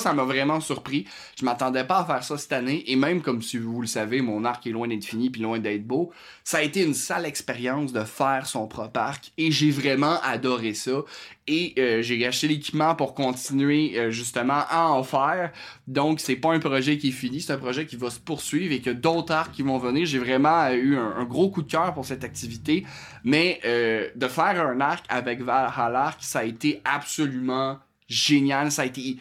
ça, 0.00 0.12
m'a 0.12 0.24
vraiment 0.24 0.58
surpris. 0.58 1.06
Je 1.38 1.44
m'attendais 1.44 1.84
pas 1.84 2.00
à 2.00 2.04
faire 2.04 2.24
ça 2.24 2.36
cette 2.38 2.52
année. 2.52 2.82
Et 2.90 2.96
même 2.96 3.22
comme 3.22 3.40
si 3.40 3.56
vous 3.56 3.80
le 3.80 3.86
savez, 3.86 4.20
mon 4.20 4.44
arc 4.44 4.66
est 4.66 4.70
loin 4.70 4.88
d'être 4.88 5.04
fini 5.04 5.30
puis 5.30 5.42
loin 5.42 5.60
d'être 5.60 5.86
beau. 5.86 6.10
Ça 6.42 6.58
a 6.58 6.62
été 6.62 6.82
une 6.82 6.94
sale 6.94 7.24
expérience 7.24 7.92
de 7.92 8.02
faire 8.02 8.46
son 8.46 8.66
propre 8.66 8.98
arc. 8.98 9.32
Et 9.38 9.52
j'ai 9.52 9.70
vraiment 9.70 10.20
adoré 10.22 10.74
ça. 10.74 11.04
Et 11.48 11.74
euh, 11.78 12.02
j'ai 12.02 12.26
acheté 12.26 12.48
l'équipement 12.48 12.96
pour 12.96 13.14
continuer 13.14 13.96
euh, 13.96 14.10
justement 14.10 14.64
à 14.68 14.88
en 14.88 15.04
faire. 15.04 15.52
Donc 15.86 16.18
c'est 16.18 16.34
pas 16.34 16.52
un 16.52 16.58
projet 16.58 16.98
qui 16.98 17.08
est 17.08 17.12
fini, 17.12 17.40
c'est 17.40 17.52
un 17.52 17.58
projet 17.58 17.86
qui 17.86 17.94
va 17.94 18.10
se 18.10 18.18
poursuivre 18.18 18.72
et 18.74 18.80
que 18.80 18.90
d'autres 18.90 19.32
arcs 19.32 19.52
qui 19.52 19.62
vont 19.62 19.78
venir. 19.78 20.06
J'ai 20.06 20.18
vraiment 20.18 20.64
euh, 20.64 20.72
eu 20.72 20.96
un, 20.96 21.24
gros 21.24 21.48
coup 21.50 21.62
de 21.62 21.70
cœur 21.70 21.94
pour 21.94 22.04
cette 22.04 22.24
activité. 22.24 22.84
Mais 23.22 23.60
de 23.64 24.28
faire 24.28 24.64
un 24.64 24.80
arc 24.80 25.04
avec 25.08 25.40
Valhalla, 25.76 26.14
ça 26.20 26.40
a 26.40 26.44
été 26.44 26.80
absolument 26.84 27.78
génial. 28.08 28.72
Ça 28.72 28.82
a 28.82 28.84
été, 28.86 29.18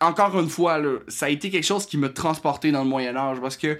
encore 0.00 0.38
une 0.38 0.48
fois, 0.48 0.80
ça 1.08 1.26
a 1.26 1.28
été 1.28 1.50
quelque 1.50 1.66
chose 1.66 1.86
qui 1.86 1.96
m'a 1.98 2.08
transporté 2.08 2.72
dans 2.72 2.82
le 2.82 2.88
Moyen 2.88 3.16
Âge 3.16 3.40
parce 3.40 3.56
que 3.56 3.78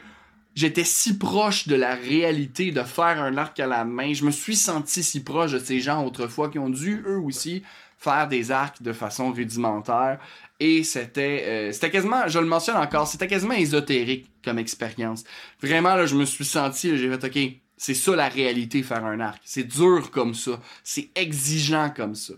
j'étais 0.54 0.84
si 0.84 1.18
proche 1.18 1.68
de 1.68 1.76
la 1.76 1.94
réalité 1.94 2.72
de 2.72 2.82
faire 2.82 3.22
un 3.22 3.36
arc 3.36 3.58
à 3.60 3.66
la 3.66 3.84
main. 3.84 4.12
Je 4.12 4.24
me 4.24 4.30
suis 4.30 4.56
senti 4.56 5.02
si 5.02 5.22
proche 5.22 5.52
de 5.52 5.58
ces 5.58 5.80
gens 5.80 6.04
autrefois 6.04 6.50
qui 6.50 6.58
ont 6.58 6.70
dû 6.70 7.02
eux 7.06 7.18
aussi 7.18 7.62
faire 7.98 8.28
des 8.28 8.50
arcs 8.50 8.82
de 8.82 8.92
façon 8.92 9.30
rudimentaire. 9.30 10.18
Et 10.58 10.84
c'était, 10.84 11.44
euh, 11.46 11.72
c'était 11.72 11.90
quasiment, 11.90 12.28
je 12.28 12.38
le 12.38 12.46
mentionne 12.46 12.76
encore, 12.76 13.06
c'était 13.06 13.26
quasiment 13.26 13.54
ésotérique 13.54 14.30
comme 14.44 14.58
expérience. 14.58 15.24
Vraiment, 15.62 15.94
là, 15.94 16.06
je 16.06 16.14
me 16.14 16.24
suis 16.24 16.44
senti, 16.44 16.96
j'ai 16.96 17.10
fait, 17.10 17.24
ok, 17.24 17.60
c'est 17.80 17.94
ça 17.94 18.14
la 18.14 18.28
réalité, 18.28 18.82
faire 18.82 19.06
un 19.06 19.20
arc. 19.20 19.40
C'est 19.42 19.64
dur 19.64 20.10
comme 20.10 20.34
ça. 20.34 20.60
C'est 20.84 21.08
exigeant 21.14 21.88
comme 21.88 22.14
ça. 22.14 22.34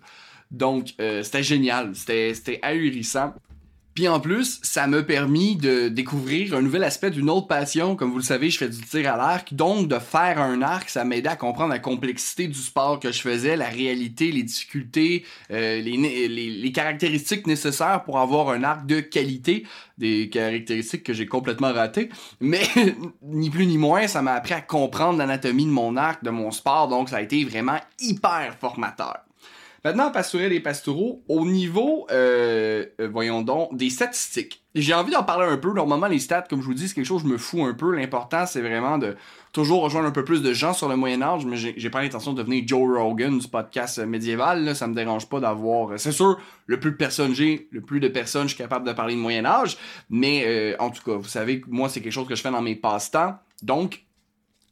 Donc, 0.53 0.95
euh, 1.01 1.25
c'était 1.25 1.43
génial. 1.43 1.97
C'était, 1.97 2.61
ahurissant. 2.63 3.35
Puis 3.95 4.09
en 4.09 4.21
plus, 4.21 4.59
ça 4.63 4.87
m'a 4.87 5.03
permis 5.03 5.57
de 5.57 5.89
découvrir 5.89 6.55
un 6.55 6.63
nouvel 6.63 6.83
aspect 6.83 7.11
d'une 7.11 7.29
autre 7.29 7.47
passion. 7.47 7.95
Comme 7.95 8.11
vous 8.11 8.19
le 8.19 8.25
savez, 8.25 8.49
je 8.49 8.57
fais 8.57 8.69
du 8.69 8.81
tir 8.81 9.13
à 9.13 9.19
l'arc. 9.19 9.53
Donc, 9.53 9.87
de 9.89 9.99
faire 9.99 10.41
un 10.41 10.63
arc, 10.63 10.89
ça 10.89 11.05
m'aidait 11.05 11.29
à 11.29 11.37
comprendre 11.37 11.71
la 11.71 11.79
complexité 11.79 12.49
du 12.49 12.59
sport 12.59 13.01
que 13.01 13.13
je 13.13 13.21
faisais, 13.21 13.55
la 13.55 13.69
réalité, 13.69 14.33
les 14.33 14.45
difficultés, 14.45 15.25
euh, 15.51 15.83
les, 15.83 15.97
les, 15.99 16.29
les 16.29 16.73
caractéristiques 16.73 17.47
nécessaires 17.47 18.03
pour 18.05 18.19
avoir 18.19 18.49
un 18.49 18.65
arc 18.65 18.87
de 18.87 19.01
qualité. 19.01 19.67
Des 19.99 20.31
caractéristiques 20.31 21.03
que 21.03 21.13
j'ai 21.13 21.27
complètement 21.27 21.73
ratées. 21.73 22.09
Mais, 22.41 22.63
ni 23.23 23.51
plus 23.51 23.67
ni 23.67 23.77
moins, 23.77 24.09
ça 24.09 24.23
m'a 24.23 24.33
appris 24.33 24.55
à 24.55 24.63
comprendre 24.63 25.19
l'anatomie 25.19 25.67
de 25.67 25.71
mon 25.71 25.97
arc, 25.97 26.25
de 26.25 26.31
mon 26.31 26.51
sport. 26.51 26.89
Donc, 26.89 27.11
ça 27.11 27.17
a 27.17 27.21
été 27.21 27.45
vraiment 27.45 27.79
hyper 28.01 28.57
formateur. 28.59 29.19
Maintenant, 29.85 30.13
pastourel 30.13 30.53
et 30.53 30.61
pastoureau, 30.61 31.25
au 31.29 31.45
niveau, 31.45 32.07
euh, 32.13 32.87
euh, 33.01 33.09
voyons 33.09 33.43
donc, 33.43 33.77
des 33.77 33.91
statistiques. 33.91 34.63
J'ai 34.77 34.95
envie 34.95 35.11
d'en 35.11 35.25
parler 35.25 35.49
un 35.49 35.57
peu. 35.57 35.73
Normalement, 35.73 36.07
les 36.07 36.21
stats, 36.21 36.47
comme 36.49 36.61
je 36.61 36.67
vous 36.67 36.75
dis, 36.75 36.87
c'est 36.87 36.95
quelque 36.95 37.05
chose 37.05 37.23
je 37.23 37.27
me 37.27 37.37
fous 37.37 37.65
un 37.65 37.75
peu. 37.75 37.95
L'important, 37.95 38.47
c'est 38.47 38.61
vraiment 38.61 38.97
de 38.97 39.17
toujours 39.53 39.83
rejoindre 39.83 40.07
un 40.07 40.13
peu 40.13 40.25
plus 40.25 40.41
de 40.41 40.53
gens 40.53 40.73
sur 40.73 40.89
le 40.89 40.95
Moyen-Âge. 40.95 41.45
Mais 41.47 41.57
j'ai 41.57 41.91
pas 41.91 42.01
l'intention 42.01 42.33
de 42.33 42.39
devenir 42.39 42.63
Joe 42.65 42.97
Rogan 42.97 43.37
du 43.37 43.49
podcast 43.49 43.99
euh, 43.99 44.07
médiéval. 44.07 44.65
Là. 44.65 44.75
Ça 44.77 44.87
me 44.87 44.95
dérange 44.95 45.29
pas 45.29 45.41
d'avoir... 45.41 45.91
euh, 45.91 45.97
C'est 45.99 46.13
sûr, 46.13 46.39
le 46.67 46.79
plus 46.79 46.93
de 46.93 46.97
personnes 46.97 47.35
j'ai, 47.35 47.69
le 47.73 47.81
plus 47.81 47.99
de 47.99 48.09
personnes 48.09 48.45
je 48.45 48.55
suis 48.55 48.63
capable 48.63 48.87
de 48.87 48.93
parler 48.93 49.15
de 49.15 49.21
Moyen-Âge. 49.21 49.77
Mais 50.11 50.45
euh, 50.47 50.77
en 50.79 50.91
tout 50.91 51.03
cas, 51.03 51.17
vous 51.17 51.29
savez 51.29 51.61
que 51.61 51.69
moi, 51.69 51.89
c'est 51.89 52.01
quelque 52.01 52.13
chose 52.13 52.29
que 52.29 52.37
je 52.37 52.41
fais 52.41 52.53
dans 52.53 52.63
mes 52.63 52.77
passe-temps. 52.77 53.35
Donc, 53.63 54.05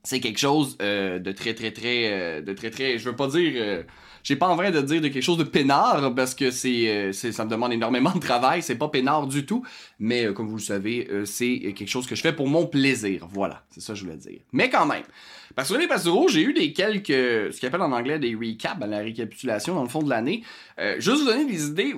c'est 0.04 0.20
quelque 0.20 0.38
chose 0.38 0.78
euh, 0.80 1.18
de 1.18 1.32
très 1.32 1.52
très 1.52 1.72
très 1.72 2.40
de 2.40 2.52
très 2.54 2.70
très 2.70 2.96
je 2.96 3.10
veux 3.10 3.16
pas 3.16 3.26
dire 3.26 3.84
j'ai 4.22 4.36
pas 4.36 4.48
envie 4.48 4.70
de 4.70 4.80
dire 4.80 5.00
de 5.00 5.08
quelque 5.08 5.22
chose 5.22 5.38
de 5.38 5.44
peinard 5.44 6.14
parce 6.14 6.34
que 6.34 6.44
euh, 6.46 7.12
ça 7.12 7.44
me 7.44 7.50
demande 7.50 7.72
énormément 7.72 8.12
de 8.12 8.18
travail 8.18 8.62
c'est 8.62 8.76
pas 8.76 8.88
peinard 8.88 9.26
du 9.26 9.46
tout 9.46 9.64
mais 9.98 10.26
euh, 10.26 10.32
comme 10.32 10.48
vous 10.48 10.56
le 10.56 10.62
savez 10.62 11.08
euh, 11.10 11.24
c'est 11.24 11.72
quelque 11.76 11.88
chose 11.88 12.06
que 12.06 12.14
je 12.14 12.22
fais 12.22 12.32
pour 12.32 12.48
mon 12.48 12.66
plaisir 12.66 13.26
voilà 13.30 13.64
c'est 13.70 13.80
ça 13.80 13.92
que 13.92 13.98
je 13.98 14.04
voulais 14.04 14.16
dire 14.16 14.40
mais 14.52 14.70
quand 14.70 14.86
même 14.86 15.04
parce 15.54 15.72
que 15.72 15.78
les 15.78 15.88
pastoraux 15.88 16.28
j'ai 16.28 16.42
eu 16.42 16.52
des 16.52 16.72
quelques 16.72 17.08
ce 17.08 17.58
qu'ils 17.58 17.68
appellent 17.68 17.82
en 17.82 17.92
anglais 17.92 18.18
des 18.18 18.34
recaps 18.34 18.80
la 18.86 18.98
récapitulation 18.98 19.74
dans 19.74 19.82
le 19.82 19.88
fond 19.88 20.02
de 20.02 20.10
l'année 20.10 20.42
euh, 20.78 20.96
juste 20.98 21.18
vous 21.18 21.26
donner 21.26 21.44
des 21.44 21.66
idées 21.66 21.94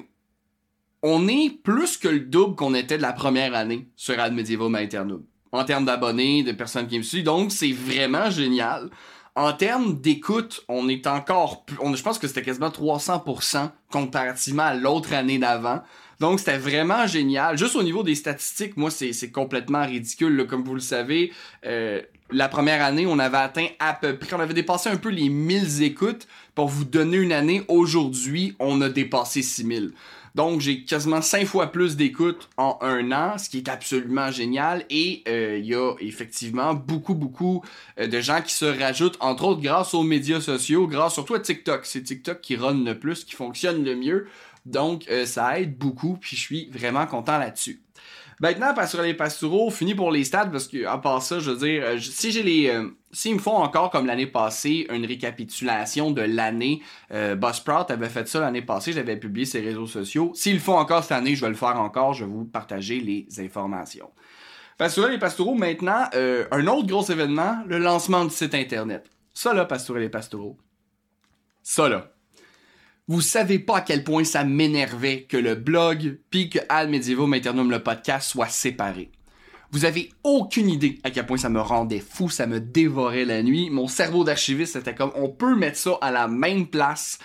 on 1.03 1.27
est 1.27 1.51
plus 1.63 1.97
que 1.97 2.09
le 2.09 2.21
double 2.21 2.55
qu'on 2.55 2.75
était 2.75 2.97
de 2.97 3.03
la 3.03 3.13
première 3.13 3.55
année 3.55 3.89
sur 3.97 4.19
Ad 4.21 4.33
Medieval 4.33 4.75
Aeternum 4.77 5.25
en 5.53 5.65
termes 5.65 5.85
d'abonnés, 5.85 6.43
de 6.43 6.53
personnes 6.53 6.87
qui 6.87 6.99
me 6.99 7.03
suivent. 7.03 7.25
Donc, 7.25 7.53
c'est 7.53 7.73
vraiment 7.73 8.31
génial. 8.31 8.91
En 9.35 9.55
termes 9.55 9.99
d'écoute, 9.99 10.63
on 10.69 10.91
est 10.91 11.07
encore 11.07 11.65
plus, 11.65 11.79
on, 11.81 11.95
je 11.95 12.03
pense 12.03 12.19
que 12.19 12.29
c'était 12.29 12.43
quasiment 12.43 12.69
300% 12.69 13.71
comparativement 13.91 14.65
à 14.65 14.75
l'autre 14.75 15.15
année 15.15 15.39
d'avant. 15.39 15.83
Donc, 16.21 16.39
c'était 16.39 16.59
vraiment 16.59 17.07
génial. 17.07 17.57
Juste 17.57 17.75
au 17.75 17.83
niveau 17.83 18.03
des 18.03 18.15
statistiques, 18.15 18.77
moi, 18.77 18.91
c'est 18.91 19.31
complètement 19.31 19.87
ridicule. 19.87 20.37
là. 20.37 20.45
Comme 20.45 20.63
vous 20.63 20.75
le 20.75 20.81
savez, 20.81 21.33
euh, 21.65 22.03
la 22.31 22.49
première 22.49 22.85
année, 22.85 23.07
on 23.07 23.19
avait 23.19 23.39
atteint 23.39 23.69
à 23.79 23.95
peu 23.95 24.19
près, 24.19 24.35
on 24.37 24.41
avait 24.41 24.55
dépassé 24.55 24.91
un 24.91 24.97
peu 24.97 25.09
les 25.09 25.31
1000 25.31 25.83
écoutes. 25.83 26.29
Pour 26.55 26.69
vous 26.69 26.85
donner 26.85 27.17
une 27.17 27.33
année, 27.33 27.63
aujourd'hui, 27.69 28.55
on 28.59 28.83
a 28.83 28.91
dépassé 28.91 29.41
6000. 29.43 29.93
Donc, 30.35 30.61
j'ai 30.61 30.85
quasiment 30.85 31.21
5 31.21 31.47
fois 31.47 31.67
plus 31.71 31.97
d'écoutes 31.97 32.49
en 32.57 32.79
un 32.81 33.13
an, 33.13 33.37
ce 33.37 33.51
qui 33.51 33.59
est 33.59 33.69
absolument 33.69 34.31
génial. 34.31 34.85
Et 34.89 35.23
euh, 35.29 35.59
il 35.59 35.67
y 35.67 35.75
a 35.75 35.95
effectivement 36.01 36.73
beaucoup, 36.75 37.15
beaucoup 37.15 37.63
euh, 37.99 38.07
de 38.07 38.21
gens 38.21 38.41
qui 38.41 38.55
se 38.55 38.65
rajoutent, 38.65 39.17
entre 39.21 39.45
autres 39.45 39.61
grâce 39.61 39.93
aux 39.93 40.03
médias 40.03 40.41
sociaux, 40.41 40.87
grâce 40.87 41.15
surtout 41.15 41.35
à 41.35 41.41
TikTok. 41.41 41.85
C'est 41.85 42.03
TikTok 42.03 42.41
qui 42.41 42.57
run 42.57 42.85
le 42.85 42.99
plus, 42.99 43.25
qui 43.25 43.35
fonctionne 43.35 43.85
le 43.85 43.95
mieux. 43.95 44.27
Donc, 44.65 45.05
euh, 45.11 45.27
ça 45.27 45.61
aide 45.61 45.77
beaucoup, 45.77 46.17
puis 46.21 46.37
je 46.37 46.41
suis 46.41 46.71
vraiment 46.71 47.07
content 47.07 47.37
là-dessus. 47.37 47.83
Maintenant, 48.43 48.75
pas 48.75 48.89
sur 48.89 49.01
les 49.01 49.15
pastoraux, 49.15 49.71
fini 49.71 49.95
pour 49.95 50.11
les 50.11 50.25
stats, 50.25 50.47
parce 50.47 50.67
que 50.67 50.85
à 50.85 50.99
part 50.99 51.23
ça, 51.23 51.39
je 51.39 51.53
veux 51.53 51.59
dire, 51.67 51.83
euh, 51.85 51.99
si 51.99 52.33
j'ai 52.33 52.43
les. 52.43 52.69
euh, 52.69 52.91
S'ils 53.15 53.35
me 53.35 53.39
font 53.39 53.57
encore 53.57 53.91
comme 53.91 54.07
l'année 54.07 54.27
passée 54.27 54.87
une 54.91 55.05
récapitulation 55.05 56.11
de 56.11 56.23
l'année, 56.23 56.81
euh, 57.13 57.37
Buzzsprout 57.37 57.91
avait 57.91 58.09
fait 58.09 58.27
ça 58.27 58.41
l'année 58.41 58.63
passée, 58.63 58.95
j'avais 58.95 59.19
publié 59.19 59.45
ses 59.47 59.61
réseaux 59.61 59.87
sociaux. 59.87 60.33
S'ils 60.35 60.55
le 60.55 60.61
font 60.61 60.79
encore 60.79 61.03
cette 61.03 61.13
année, 61.13 61.37
je 61.37 61.43
vais 61.43 61.51
le 61.51 61.55
faire 61.55 61.79
encore, 61.79 62.15
je 62.15 62.25
vais 62.25 62.31
vous 62.31 62.47
partager 62.47 63.01
les 63.01 63.27
informations. 63.39 64.11
Pastorel 64.79 65.13
et 65.15 65.19
Pastoraux, 65.19 65.55
maintenant, 65.55 66.07
euh, 66.15 66.47
un 66.51 66.67
autre 66.67 66.87
gros 66.89 67.05
événement, 67.05 67.63
le 67.69 67.79
lancement 67.79 68.25
du 68.25 68.31
site 68.35 68.55
internet. 68.55 69.09
Ça 69.35 69.53
là, 69.53 69.67
Pastorel 69.67 70.05
et 70.05 70.09
Pastoraux. 70.09 70.57
Ça 71.63 71.89
là. 71.91 72.11
Vous 73.13 73.21
savez 73.21 73.59
pas 73.59 73.77
à 73.77 73.81
quel 73.83 74.05
point 74.05 74.25
ça 74.25 74.43
m'énervait 74.43 75.25
que 75.25 75.37
le 75.37 75.55
blog 75.55 76.19
puis 76.31 76.49
que 76.49 76.61
Ad 76.71 76.89
Medieval 76.89 77.35
Aeternum 77.35 77.71
le 77.71 77.83
podcast 77.83 78.31
soient 78.31 78.49
séparés. 78.49 79.11
Vous 79.71 79.85
avez 79.85 80.09
aucune 80.25 80.71
idée 80.71 80.99
à 81.05 81.11
quel 81.11 81.27
point 81.27 81.37
ça 81.37 81.51
me 81.51 81.61
rendait 81.61 82.01
fou, 82.01 82.31
ça 82.31 82.47
me 82.47 82.59
dévorait 82.59 83.27
la 83.27 83.43
nuit. 83.43 83.69
Mon 83.69 83.87
cerveau 83.87 84.25
d'archiviste 84.25 84.77
était 84.77 84.95
comme 84.95 85.13
on 85.15 85.29
peut 85.29 85.55
mettre 85.55 85.77
ça 85.77 85.99
à 86.01 86.11
la 86.11 86.27
même 86.27 86.67
place 86.67 87.19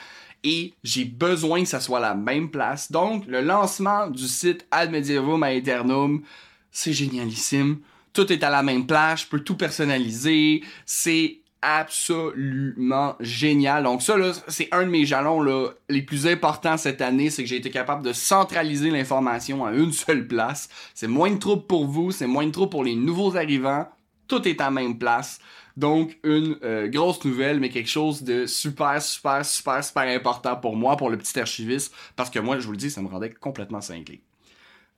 et 0.43 0.73
j'ai 0.83 1.05
besoin 1.05 1.61
que 1.61 1.69
ça 1.69 1.79
soit 1.79 1.99
à 1.99 2.01
la 2.01 2.15
même 2.15 2.51
place. 2.51 2.91
Donc 2.91 3.25
le 3.25 3.39
lancement 3.39 4.09
du 4.09 4.27
site 4.27 4.67
Ad 4.71 4.91
Medieval 4.91 5.41
Aeternum, 5.41 6.21
c'est 6.69 6.91
génialissime. 6.91 7.77
Tout 8.11 8.33
est 8.33 8.43
à 8.43 8.49
la 8.49 8.61
même 8.61 8.87
place, 8.87 9.21
je 9.21 9.27
peux 9.27 9.39
tout 9.39 9.55
personnaliser, 9.55 10.65
c'est 10.85 11.39
absolument 11.61 13.15
génial. 13.19 13.83
Donc 13.83 14.01
ça, 14.01 14.17
là, 14.17 14.31
c'est 14.47 14.69
un 14.71 14.85
de 14.85 14.89
mes 14.89 15.05
jalons 15.05 15.71
les 15.89 16.01
plus 16.01 16.27
importants 16.27 16.77
cette 16.77 17.01
année, 17.01 17.29
c'est 17.29 17.43
que 17.43 17.49
j'ai 17.49 17.57
été 17.57 17.69
capable 17.69 18.03
de 18.03 18.13
centraliser 18.13 18.89
l'information 18.89 19.65
à 19.65 19.71
une 19.71 19.91
seule 19.91 20.27
place. 20.27 20.69
C'est 20.93 21.07
moins 21.07 21.31
de 21.31 21.37
troubles 21.37 21.65
pour 21.65 21.87
vous, 21.87 22.11
c'est 22.11 22.27
moins 22.27 22.45
de 22.45 22.51
troubles 22.51 22.69
pour 22.69 22.83
les 22.83 22.95
nouveaux 22.95 23.35
arrivants. 23.35 23.87
Tout 24.27 24.47
est 24.47 24.61
à 24.61 24.69
même 24.69 24.97
place. 24.97 25.39
Donc, 25.77 26.17
une 26.23 26.57
euh, 26.63 26.87
grosse 26.87 27.23
nouvelle, 27.23 27.59
mais 27.59 27.69
quelque 27.69 27.89
chose 27.89 28.23
de 28.23 28.47
super, 28.47 28.99
super, 28.99 29.45
super, 29.45 29.83
super 29.83 30.03
important 30.03 30.55
pour 30.55 30.75
moi, 30.75 30.97
pour 30.97 31.11
le 31.11 31.17
petit 31.17 31.39
archiviste, 31.39 31.93
parce 32.15 32.31
que 32.31 32.39
moi, 32.39 32.57
je 32.57 32.65
vous 32.65 32.71
le 32.71 32.77
dis, 32.77 32.89
ça 32.89 33.01
me 33.01 33.07
rendait 33.07 33.29
complètement 33.29 33.79
cinglé. 33.79 34.21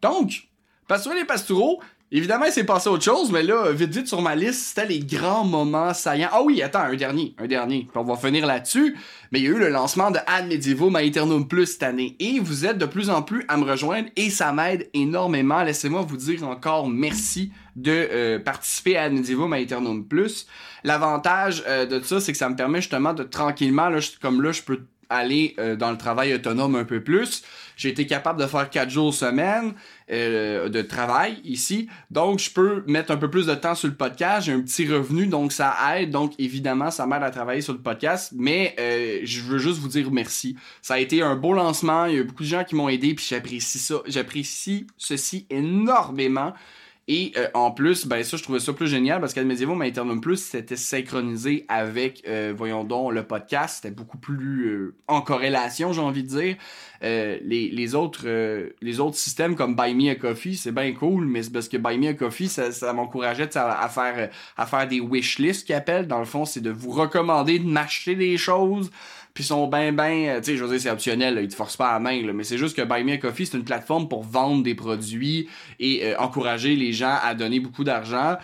Donc, 0.02 0.48
Pastoureux 0.88 1.18
les 1.18 1.26
Pastoureaux, 1.26 1.82
Évidemment, 2.12 2.46
il 2.46 2.52
s'est 2.52 2.64
passé 2.64 2.90
autre 2.90 3.04
chose, 3.04 3.32
mais 3.32 3.44
là, 3.44 3.72
vite 3.72 3.94
vite 3.94 4.08
sur 4.08 4.20
ma 4.20 4.36
liste, 4.36 4.70
c'était 4.70 4.88
les 4.88 5.00
grands 5.00 5.46
moments 5.46 5.94
saillants. 5.94 6.30
Ah 6.32 6.42
oui, 6.42 6.60
attends, 6.64 6.80
un 6.80 6.96
dernier, 6.96 7.36
un 7.38 7.46
dernier. 7.46 7.88
on 7.94 8.04
va 8.04 8.16
finir 8.16 8.48
là-dessus. 8.48 8.98
Mais 9.32 9.40
il 9.40 9.46
y 9.46 9.48
a 9.48 9.52
eu 9.52 9.60
le 9.60 9.70
lancement 9.70 10.10
de 10.10 10.18
Ad 10.26 10.48
Medievo 10.48 10.92
Aeternum 10.96 11.48
Plus 11.48 11.68
cette 11.68 11.84
année. 11.84 12.16
Et 12.20 12.40
vous 12.40 12.66
êtes 12.66 12.80
de 12.80 12.88
plus 12.88 13.12
en 13.12 13.22
plus 13.22 13.46
à 13.48 13.58
me 13.58 13.64
rejoindre 13.64 14.10
et 14.16 14.32
ça 14.32 14.52
m'aide 14.52 14.90
énormément. 14.96 15.62
Laissez-moi 15.62 16.02
vous 16.02 16.18
dire 16.18 16.44
encore 16.48 16.90
merci 16.90 17.52
de 17.76 17.92
euh, 17.92 18.40
participer 18.40 18.98
à 18.98 19.04
Ad 19.04 19.14
Medievo 19.14 19.52
Aeternum 19.54 20.04
Plus. 20.04 20.48
L'avantage 20.84 21.64
euh, 21.68 21.86
de 21.86 22.04
ça, 22.04 22.20
c'est 22.20 22.32
que 22.32 22.40
ça 22.40 22.50
me 22.50 22.56
permet 22.56 22.82
justement 22.82 23.14
de 23.14 23.22
tranquillement, 23.22 23.90
là, 23.90 24.00
comme 24.20 24.42
là, 24.42 24.52
je 24.52 24.64
peux 24.64 24.80
aller 25.10 25.56
euh, 25.60 25.76
dans 25.76 25.92
le 25.92 25.98
travail 25.98 26.34
autonome 26.34 26.76
un 26.76 26.86
peu 26.86 27.04
plus. 27.04 27.44
J'ai 27.76 27.90
été 27.90 28.06
capable 28.06 28.40
de 28.40 28.46
faire 28.46 28.70
quatre 28.70 28.90
jours 28.90 29.14
semaine 29.14 29.74
euh, 30.12 30.70
de 30.70 30.82
travail 30.82 31.40
ici. 31.44 31.88
Donc, 32.10 32.40
je 32.40 32.52
peux 32.52 32.84
mettre 32.88 33.12
un 33.12 33.18
peu 33.18 33.30
plus 33.30 33.46
de 33.46 33.56
temps 33.56 33.76
sur 33.76 33.88
le 33.88 33.94
podcast. 33.94 34.48
J'ai 34.48 34.54
un 34.54 34.62
petit 34.62 34.88
revenu, 34.88 35.28
donc 35.28 35.52
ça 35.52 35.76
aide. 35.96 36.12
Donc, 36.12 36.34
évidemment, 36.40 36.92
ça 36.92 37.06
m'aide 37.06 37.24
à 37.24 37.30
travailler 37.30 37.62
sur 37.62 37.74
le 37.74 37.80
podcast. 37.80 38.34
Mais 38.36 38.76
euh, 38.80 39.20
je 39.24 39.42
veux 39.42 39.58
juste 39.60 39.80
vous 39.80 39.88
dire 39.88 40.10
merci. 40.12 40.56
Ça 40.82 40.96
a 40.96 41.00
été 41.00 41.22
un 41.22 41.36
beau 41.36 41.54
lancement. 41.54 42.06
Il 42.06 42.16
y 42.16 42.20
a 42.20 42.24
beaucoup 42.24 42.44
de 42.44 42.48
gens 42.48 42.64
qui 42.64 42.76
m'ont 42.76 42.90
aidé, 42.90 43.14
puis 43.14 43.26
j'apprécie 43.30 43.80
ça. 43.80 44.02
J'apprécie 44.08 44.88
ceci 44.98 45.46
énormément. 45.50 46.54
Et 47.12 47.32
euh, 47.38 47.48
en 47.56 47.72
plus, 47.72 48.06
ben 48.06 48.24
ça, 48.24 48.38
je 48.38 48.44
trouvais 48.44 48.60
ça 48.60 48.72
plus 48.72 48.88
génial 48.88 49.20
parce 49.20 49.34
qu'Admedievo 49.34 49.82
Eternum 49.82 50.22
Plus, 50.22 50.38
c'était 50.38 50.76
synchronisé 50.76 51.66
avec, 51.68 52.22
euh, 52.28 52.54
voyons 52.56 52.84
donc, 52.84 53.14
le 53.14 53.24
podcast. 53.24 53.78
C'était 53.82 53.96
beaucoup 53.96 54.20
plus 54.20 54.68
euh, 54.68 54.96
en 55.08 55.22
corrélation, 55.22 55.92
j'ai 55.92 56.02
envie 56.02 56.22
de 56.22 56.28
dire. 56.28 56.56
les, 57.02 57.72
les, 57.72 57.96
autres, 57.96 58.28
les 58.80 59.00
autres 59.00 59.18
systèmes 59.18 59.56
comme 59.56 59.76
Buy 59.76 59.96
Me 59.96 60.12
a 60.12 60.16
Coffee, 60.16 60.56
c'est 60.56 60.72
bien 60.72 60.94
cool, 60.94 61.26
mais 61.26 61.42
c'est 61.42 61.52
parce 61.52 61.68
que 61.68 61.78
Buy 61.78 61.98
Me 61.98 62.10
a 62.10 62.14
Coffee, 62.14 62.48
ça, 62.48 62.72
ça 62.72 62.94
m'encourageait 62.94 63.58
à, 63.58 63.90
faire, 63.90 64.30
à 64.56 64.66
faire 64.68 64.88
des 64.88 65.00
wishlists 65.00 65.66
qu'ils 65.66 65.74
appellent. 65.74 66.08
Dans 66.08 66.20
le 66.20 66.26
fond, 66.26 66.46
c'est 66.46 66.62
de 66.62 66.70
vous 66.70 66.92
recommander 66.92 67.58
de 67.58 67.68
m'acheter 67.68 68.14
des 68.14 68.38
choses 68.38 68.92
puis 69.40 69.46
sont 69.46 69.68
ben 69.68 69.96
ben, 69.96 70.28
euh, 70.28 70.40
tu 70.40 70.52
sais, 70.52 70.58
je 70.58 70.64
veux 70.66 70.70
dire, 70.70 70.82
c'est 70.82 70.90
optionnel, 70.90 71.36
là, 71.36 71.42
ils 71.42 71.48
te 71.48 71.56
forcent 71.56 71.78
pas 71.78 71.92
à 71.92 71.94
la 71.94 72.00
main, 72.02 72.22
là, 72.26 72.34
mais 72.34 72.44
c'est 72.44 72.58
juste 72.58 72.76
que 72.76 72.82
Buy 72.82 73.06
Me 73.06 73.14
a 73.14 73.18
Coffee, 73.18 73.46
c'est 73.46 73.56
une 73.56 73.64
plateforme 73.64 74.10
pour 74.10 74.22
vendre 74.22 74.64
des 74.64 74.76
produits 74.76 75.48
et 75.80 76.02
euh, 76.04 76.18
encourager 76.20 76.76
les 76.76 76.92
gens 76.92 77.16
à 77.24 77.36
donner 77.36 77.62
beaucoup 77.62 77.86
d'argent, 77.86 78.36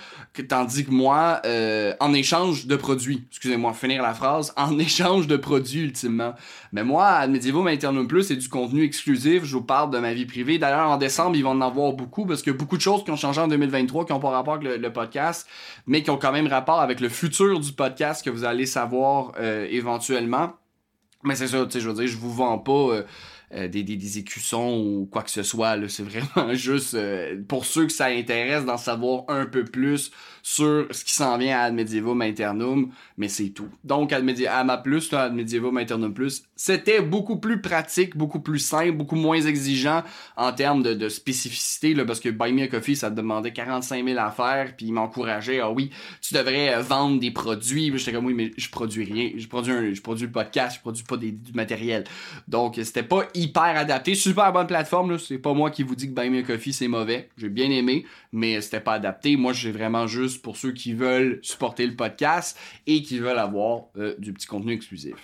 tandis 0.48 0.86
que 0.86 0.92
moi, 0.92 1.42
euh, 1.46 1.94
en 2.00 2.14
échange 2.14 2.66
de 2.66 2.78
produits, 2.78 3.26
excusez-moi, 3.30 3.74
finir 3.74 4.02
la 4.02 4.14
phrase, 4.14 4.54
en 4.56 4.80
échange 4.80 5.28
de 5.28 5.36
produits, 5.36 5.82
ultimement. 5.82 6.34
Mais 6.72 6.86
moi, 6.86 7.08
à 7.08 7.28
Medievo 7.28 7.68
Eternum 7.68 8.08
Plus, 8.08 8.24
c'est 8.24 8.38
du 8.38 8.48
contenu 8.48 8.82
exclusif, 8.82 9.44
je 9.44 9.52
vous 9.52 9.64
parle 9.64 9.90
de 9.90 10.00
ma 10.00 10.14
vie 10.14 10.26
privée. 10.26 10.60
D'ailleurs, 10.60 10.90
en 10.90 10.96
décembre, 10.96 11.36
ils 11.36 11.44
vont 11.44 11.50
en 11.50 11.62
avoir 11.62 11.92
beaucoup, 11.92 12.26
parce 12.26 12.42
qu'il 12.42 12.54
y 12.54 12.56
a 12.56 12.58
beaucoup 12.58 12.78
de 12.78 12.82
choses 12.82 13.04
qui 13.04 13.12
ont 13.12 13.18
changé 13.18 13.42
en 13.42 13.50
2023, 13.50 14.06
qui 14.06 14.14
ont 14.14 14.22
pas 14.22 14.30
rapport 14.30 14.54
avec 14.54 14.66
le, 14.66 14.78
le, 14.78 14.94
podcast, 14.94 15.46
mais 15.88 16.04
qui 16.04 16.10
ont 16.10 16.18
quand 16.18 16.32
même 16.32 16.48
rapport 16.48 16.80
avec 16.80 17.02
le 17.02 17.10
futur 17.10 17.60
du 17.60 17.74
podcast 17.74 18.24
que 18.24 18.30
vous 18.30 18.46
allez 18.46 18.66
savoir 18.66 19.34
éventuellement. 19.70 20.54
Mais 21.26 21.36
c'est 21.36 21.48
ça, 21.48 21.66
tu 21.66 21.72
sais, 21.72 21.80
je 21.80 21.90
veux 21.90 21.96
dire, 21.96 22.08
je 22.08 22.18
vous 22.18 22.32
vends 22.32 22.60
pas 22.60 22.72
euh, 22.72 23.04
euh, 23.54 23.68
des, 23.68 23.84
des, 23.84 24.18
écussons 24.20 24.80
ou 24.80 25.10
quoi 25.12 25.24
que 25.24 25.32
ce 25.32 25.42
soit. 25.44 25.76
C'est 25.90 26.04
vraiment 26.08 26.54
juste 26.54 26.94
euh, 26.94 27.42
pour 27.48 27.66
ceux 27.66 27.88
que 27.88 27.92
ça 27.92 28.06
intéresse 28.06 28.64
d'en 28.64 28.78
savoir 28.78 29.24
un 29.28 29.46
peu 29.46 29.66
plus 29.66 30.12
sur 30.48 30.86
ce 30.92 31.04
qui 31.04 31.12
s'en 31.12 31.40
vient 31.40 31.58
à 31.58 31.62
Ad 31.64 31.74
Medievum 31.74 32.22
Aeternum, 32.22 32.92
mais 33.18 33.30
c'est 33.30 33.50
tout. 33.50 33.68
Donc, 33.84 34.14
Ad 34.14 34.24
Ama 34.48 34.78
Plus, 34.78 35.12
Medievum 35.12 35.76
Aeternum 35.80 36.14
Plus, 36.14 36.44
c'était 36.56 37.02
beaucoup 37.02 37.38
plus 37.38 37.62
pratique, 37.62 38.16
beaucoup 38.16 38.40
plus 38.40 38.60
simple, 38.60 38.92
beaucoup 38.92 39.16
moins 39.16 39.42
exigeant 39.42 40.04
en 40.38 40.54
termes 40.54 40.84
de, 40.84 40.94
de 40.94 41.10
spécificité, 41.10 41.96
là, 41.96 42.06
parce 42.06 42.20
que 42.20 42.30
Buy 42.30 42.54
Me 42.54 42.62
a 42.62 42.68
Coffee, 42.68 42.96
ça 42.96 43.10
demandait 43.10 43.54
45 43.54 44.06
000 44.06 44.20
à 44.20 44.30
faire, 44.30 44.76
puis 44.78 44.86
il 44.86 44.92
m'encourageait, 44.94 45.62
ah 45.62 45.72
oui, 45.72 45.90
tu 46.22 46.36
devrais 46.36 46.76
euh, 46.76 46.82
vendre 46.84 47.20
des 47.20 47.32
produits. 47.32 47.92
J'étais 47.98 48.14
comme, 48.14 48.28
oui, 48.28 48.36
mais 48.36 48.52
je 48.56 48.70
produis 48.70 49.04
rien. 49.04 49.32
Je 49.36 49.48
produis 49.48 49.96
je 49.96 50.02
produis 50.04 50.28
le 50.28 50.32
podcast, 50.32 50.76
je 50.76 50.82
produis 50.82 51.04
pas 51.04 51.18
des, 51.18 51.32
du 51.32 51.54
matériel. 51.54 52.04
Donc, 52.48 52.76
c'était 52.84 53.02
pas 53.02 53.28
hyper 53.34 53.64
adapté. 53.64 54.14
Super 54.14 54.54
bonne 54.54 54.68
plateforme, 54.68 55.18
c'est 55.18 55.40
pas 55.40 55.54
moi 55.56 55.72
qui 55.72 55.82
vous 55.82 55.96
dis 55.96 56.08
que 56.08 56.14
Buy 56.14 56.30
Me 56.30 56.42
a 56.42 56.44
Coffee, 56.44 56.72
c'est 56.72 56.88
mauvais. 56.88 57.30
J'ai 57.36 57.50
bien 57.50 57.72
aimé, 57.72 58.06
mais 58.32 58.62
c'était 58.62 58.80
pas 58.80 58.94
adapté. 58.94 59.38
Moi, 59.38 59.52
j'ai 59.52 59.72
vraiment 59.72 60.06
juste 60.06 60.35
pour 60.38 60.58
ceux 60.58 60.72
qui 60.72 60.94
veulent 60.94 61.40
supporter 61.42 61.86
le 61.86 61.96
podcast 61.96 62.58
et 62.88 63.02
qui 63.02 63.20
veulent 63.20 63.40
avoir 63.40 63.84
euh, 63.98 64.16
du 64.18 64.34
petit 64.34 64.48
contenu 64.48 64.74
exclusif. 64.74 65.16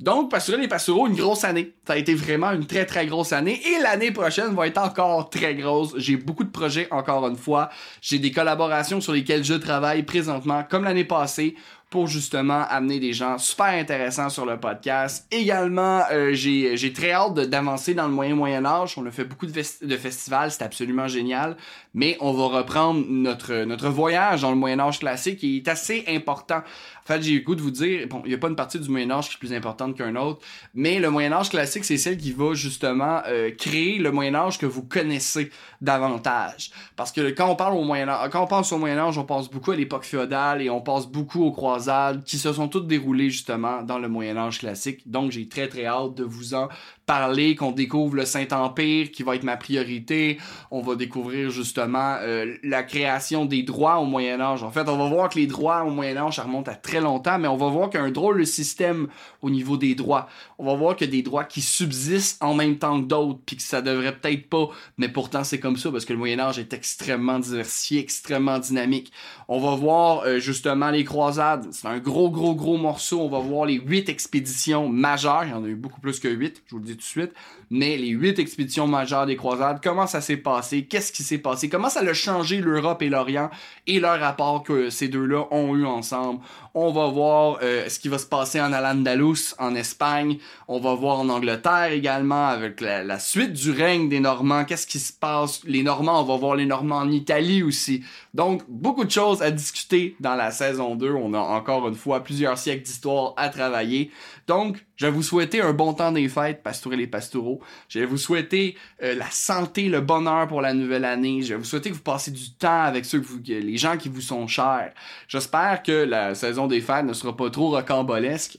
Donc, 0.00 0.28
Pastoureux 0.30 0.58
les 0.58 0.66
Pastoraux, 0.66 1.06
une 1.06 1.14
grosse 1.14 1.44
année. 1.44 1.72
Ça 1.86 1.92
a 1.92 1.96
été 1.96 2.14
vraiment 2.14 2.50
une 2.50 2.66
très 2.66 2.84
très 2.84 3.06
grosse 3.06 3.32
année. 3.32 3.60
Et 3.64 3.80
l'année 3.80 4.10
prochaine 4.10 4.52
va 4.54 4.66
être 4.66 4.78
encore 4.78 5.30
très 5.30 5.54
grosse. 5.54 5.94
J'ai 5.98 6.16
beaucoup 6.16 6.42
de 6.42 6.50
projets, 6.50 6.88
encore 6.90 7.26
une 7.28 7.36
fois. 7.36 7.70
J'ai 8.00 8.18
des 8.18 8.32
collaborations 8.32 9.00
sur 9.00 9.12
lesquelles 9.12 9.44
je 9.44 9.54
travaille 9.54 10.02
présentement, 10.02 10.64
comme 10.68 10.82
l'année 10.82 11.04
passée 11.04 11.54
pour 11.94 12.08
justement 12.08 12.64
amener 12.70 12.98
des 12.98 13.12
gens 13.12 13.38
super 13.38 13.66
intéressants 13.66 14.28
sur 14.28 14.44
le 14.44 14.58
podcast. 14.58 15.28
Également, 15.30 16.02
euh, 16.10 16.32
j'ai 16.34 16.92
très 16.92 17.12
hâte 17.12 17.34
d'avancer 17.34 17.94
dans 17.94 18.08
le 18.08 18.12
moyen 18.12 18.34
Moyen 18.34 18.64
Âge. 18.64 18.94
On 18.98 19.06
a 19.06 19.12
fait 19.12 19.22
beaucoup 19.22 19.46
de, 19.46 19.52
de 19.52 19.96
festivals, 19.96 20.50
c'est 20.50 20.64
absolument 20.64 21.06
génial. 21.06 21.56
Mais 21.94 22.16
on 22.18 22.32
va 22.32 22.58
reprendre 22.58 23.04
notre, 23.08 23.62
notre 23.62 23.90
voyage 23.90 24.42
dans 24.42 24.50
le 24.50 24.56
Moyen 24.56 24.80
Âge 24.80 24.98
classique 24.98 25.38
qui 25.38 25.58
est 25.58 25.68
assez 25.68 26.02
important. 26.08 26.62
En 27.04 27.06
fait, 27.06 27.22
j'ai 27.22 27.34
le 27.34 27.40
goût 27.40 27.54
de 27.54 27.60
vous 27.60 27.70
dire, 27.70 28.08
bon, 28.08 28.22
il 28.24 28.30
n'y 28.30 28.34
a 28.34 28.38
pas 28.38 28.48
une 28.48 28.56
partie 28.56 28.80
du 28.80 28.88
Moyen 28.88 29.10
Âge 29.12 29.28
qui 29.28 29.34
est 29.34 29.38
plus 29.38 29.52
importante 29.52 29.96
qu'un 29.96 30.16
autre, 30.16 30.40
mais 30.74 30.98
le 30.98 31.10
Moyen 31.10 31.32
Âge 31.32 31.50
classique, 31.50 31.84
c'est 31.84 31.98
celle 31.98 32.16
qui 32.16 32.32
va 32.32 32.54
justement 32.54 33.20
euh, 33.28 33.50
créer 33.52 33.98
le 33.98 34.10
Moyen 34.10 34.34
Âge 34.34 34.58
que 34.58 34.66
vous 34.66 34.82
connaissez 34.82 35.50
davantage. 35.80 36.72
Parce 36.96 37.12
que 37.12 37.30
quand 37.30 37.48
on 37.48 37.56
parle 37.56 37.74
au 37.74 37.84
Moyen 37.84 38.08
Âge, 38.08 38.30
quand 38.30 38.42
on 38.42 38.46
pense 38.46 38.72
au 38.72 38.78
Moyen 38.78 38.98
Âge, 38.98 39.18
on 39.18 39.24
pense 39.24 39.48
beaucoup 39.48 39.70
à 39.70 39.76
l'époque 39.76 40.04
féodale 40.04 40.62
et 40.62 40.70
on 40.70 40.80
pense 40.80 41.06
beaucoup 41.06 41.44
aux 41.44 41.52
croisades 41.52 41.83
qui 42.24 42.38
se 42.38 42.52
sont 42.52 42.68
toutes 42.68 42.86
déroulées 42.86 43.30
justement 43.30 43.82
dans 43.82 43.98
le 43.98 44.08
Moyen 44.08 44.36
Âge 44.36 44.58
classique. 44.58 45.08
Donc 45.08 45.30
j'ai 45.30 45.48
très 45.48 45.68
très 45.68 45.86
hâte 45.86 46.14
de 46.14 46.24
vous 46.24 46.54
en 46.54 46.68
parler, 47.06 47.54
qu'on 47.54 47.72
découvre 47.72 48.16
le 48.16 48.24
Saint-Empire 48.24 49.10
qui 49.10 49.22
va 49.22 49.36
être 49.36 49.42
ma 49.42 49.56
priorité. 49.56 50.38
On 50.70 50.80
va 50.80 50.94
découvrir 50.94 51.50
justement 51.50 52.16
euh, 52.20 52.56
la 52.62 52.82
création 52.82 53.44
des 53.44 53.62
droits 53.62 53.98
au 53.98 54.04
Moyen 54.04 54.40
Âge. 54.40 54.62
En 54.62 54.70
fait, 54.70 54.88
on 54.88 54.96
va 54.96 55.08
voir 55.08 55.28
que 55.28 55.38
les 55.38 55.46
droits 55.46 55.84
au 55.84 55.90
Moyen 55.90 56.16
Âge, 56.16 56.36
ça 56.36 56.42
remonte 56.42 56.68
à 56.68 56.74
très 56.74 57.00
longtemps, 57.00 57.38
mais 57.38 57.48
on 57.48 57.56
va 57.56 57.68
voir 57.68 57.90
qu'il 57.90 58.00
y 58.00 58.02
a 58.02 58.06
un 58.06 58.10
drôle 58.10 58.40
de 58.40 58.44
système 58.44 59.08
au 59.42 59.50
niveau 59.50 59.76
des 59.76 59.94
droits. 59.94 60.28
On 60.58 60.66
va 60.66 60.74
voir 60.74 60.96
a 61.02 61.06
des 61.06 61.22
droits 61.22 61.44
qui 61.44 61.60
subsistent 61.60 62.42
en 62.42 62.54
même 62.54 62.78
temps 62.78 63.00
que 63.00 63.06
d'autres, 63.06 63.40
puis 63.44 63.56
que 63.56 63.62
ça 63.62 63.82
devrait 63.82 64.16
peut-être 64.16 64.48
pas, 64.48 64.68
mais 64.98 65.08
pourtant 65.08 65.44
c'est 65.44 65.58
comme 65.58 65.76
ça 65.76 65.90
parce 65.90 66.04
que 66.04 66.12
le 66.12 66.18
Moyen 66.18 66.38
Âge 66.40 66.58
est 66.58 66.72
extrêmement 66.72 67.38
diversifié, 67.38 68.00
extrêmement 68.00 68.58
dynamique. 68.58 69.12
On 69.48 69.60
va 69.60 69.74
voir 69.74 70.22
euh, 70.24 70.38
justement 70.38 70.90
les 70.90 71.04
croisades. 71.04 71.66
C'est 71.72 71.88
un 71.88 71.98
gros, 71.98 72.30
gros, 72.30 72.54
gros 72.54 72.76
morceau. 72.76 73.20
On 73.20 73.28
va 73.28 73.38
voir 73.38 73.66
les 73.66 73.74
huit 73.74 74.08
expéditions 74.08 74.88
majeures. 74.88 75.44
Il 75.44 75.50
y 75.50 75.54
en 75.54 75.64
a 75.64 75.68
eu 75.68 75.74
beaucoup 75.74 76.00
plus 76.00 76.20
que 76.20 76.28
huit, 76.28 76.62
je 76.66 76.74
vous 76.74 76.80
le 76.80 76.86
dis 76.86 76.93
de 76.94 77.02
suite. 77.02 77.32
Mais 77.70 77.96
les 77.96 78.08
huit 78.08 78.38
expéditions 78.38 78.86
majeures 78.86 79.26
des 79.26 79.36
croisades, 79.36 79.80
comment 79.82 80.06
ça 80.06 80.20
s'est 80.20 80.36
passé? 80.36 80.84
Qu'est-ce 80.84 81.12
qui 81.12 81.22
s'est 81.22 81.38
passé? 81.38 81.68
Comment 81.68 81.88
ça 81.88 82.00
a 82.00 82.12
changé 82.12 82.60
l'Europe 82.60 83.02
et 83.02 83.08
l'Orient 83.08 83.50
et 83.86 84.00
leur 84.00 84.20
rapport 84.20 84.62
que 84.62 84.90
ces 84.90 85.08
deux-là 85.08 85.46
ont 85.50 85.74
eu 85.74 85.86
ensemble? 85.86 86.40
On 86.74 86.92
va 86.92 87.06
voir 87.06 87.58
euh, 87.62 87.88
ce 87.88 87.98
qui 87.98 88.08
va 88.08 88.18
se 88.18 88.26
passer 88.26 88.60
en 88.60 88.72
Al-Andalus, 88.72 89.54
en 89.58 89.74
Espagne. 89.74 90.38
On 90.68 90.80
va 90.80 90.94
voir 90.94 91.20
en 91.20 91.28
Angleterre 91.28 91.92
également 91.92 92.48
avec 92.48 92.80
la 92.80 93.18
suite 93.18 93.52
du 93.52 93.70
règne 93.70 94.08
des 94.08 94.20
Normands. 94.20 94.64
Qu'est-ce 94.64 94.86
qui 94.86 94.98
se 94.98 95.12
passe? 95.12 95.62
Les 95.64 95.82
Normands, 95.82 96.20
on 96.20 96.24
va 96.24 96.36
voir 96.36 96.56
les 96.56 96.66
Normands 96.66 96.98
en 96.98 97.10
Italie 97.10 97.62
aussi. 97.62 98.02
Donc, 98.34 98.62
beaucoup 98.68 99.04
de 99.04 99.10
choses 99.10 99.42
à 99.42 99.52
discuter 99.52 100.16
dans 100.18 100.34
la 100.34 100.50
saison 100.50 100.96
2. 100.96 101.12
On 101.12 101.34
a 101.34 101.38
encore 101.38 101.86
une 101.86 101.94
fois 101.94 102.24
plusieurs 102.24 102.58
siècles 102.58 102.82
d'histoire 102.82 103.32
à 103.36 103.48
travailler. 103.48 104.10
Donc, 104.48 104.84
je 104.96 105.06
vais 105.06 105.12
vous 105.12 105.22
souhaiter 105.22 105.60
un 105.60 105.72
bon 105.72 105.94
temps 105.94 106.10
des 106.10 106.28
fêtes, 106.28 106.64
pastoureux 106.64 106.96
les 106.96 107.06
pastoraux. 107.06 107.60
Je 107.88 108.00
vais 108.00 108.06
vous 108.06 108.16
souhaiter 108.16 108.76
euh, 109.04 109.14
la 109.14 109.30
santé, 109.30 109.88
le 109.88 110.00
bonheur 110.00 110.48
pour 110.48 110.60
la 110.60 110.74
nouvelle 110.74 111.04
année. 111.04 111.42
Je 111.42 111.54
vais 111.54 111.58
vous 111.60 111.64
souhaiter 111.64 111.90
que 111.90 111.94
vous 111.94 112.02
passez 112.02 112.32
du 112.32 112.52
temps 112.54 112.82
avec 112.82 113.04
ceux 113.04 113.20
que 113.20 113.26
vous, 113.26 113.38
les 113.46 113.76
gens 113.76 113.96
qui 113.96 114.08
vous 114.08 114.20
sont 114.20 114.48
chers. 114.48 114.92
J'espère 115.28 115.84
que 115.84 115.92
la 115.92 116.34
saison 116.34 116.66
des 116.66 116.80
fêtes 116.80 117.04
ne 117.04 117.12
sera 117.12 117.36
pas 117.36 117.50
trop 117.50 117.70
rocambolesque. 117.70 118.58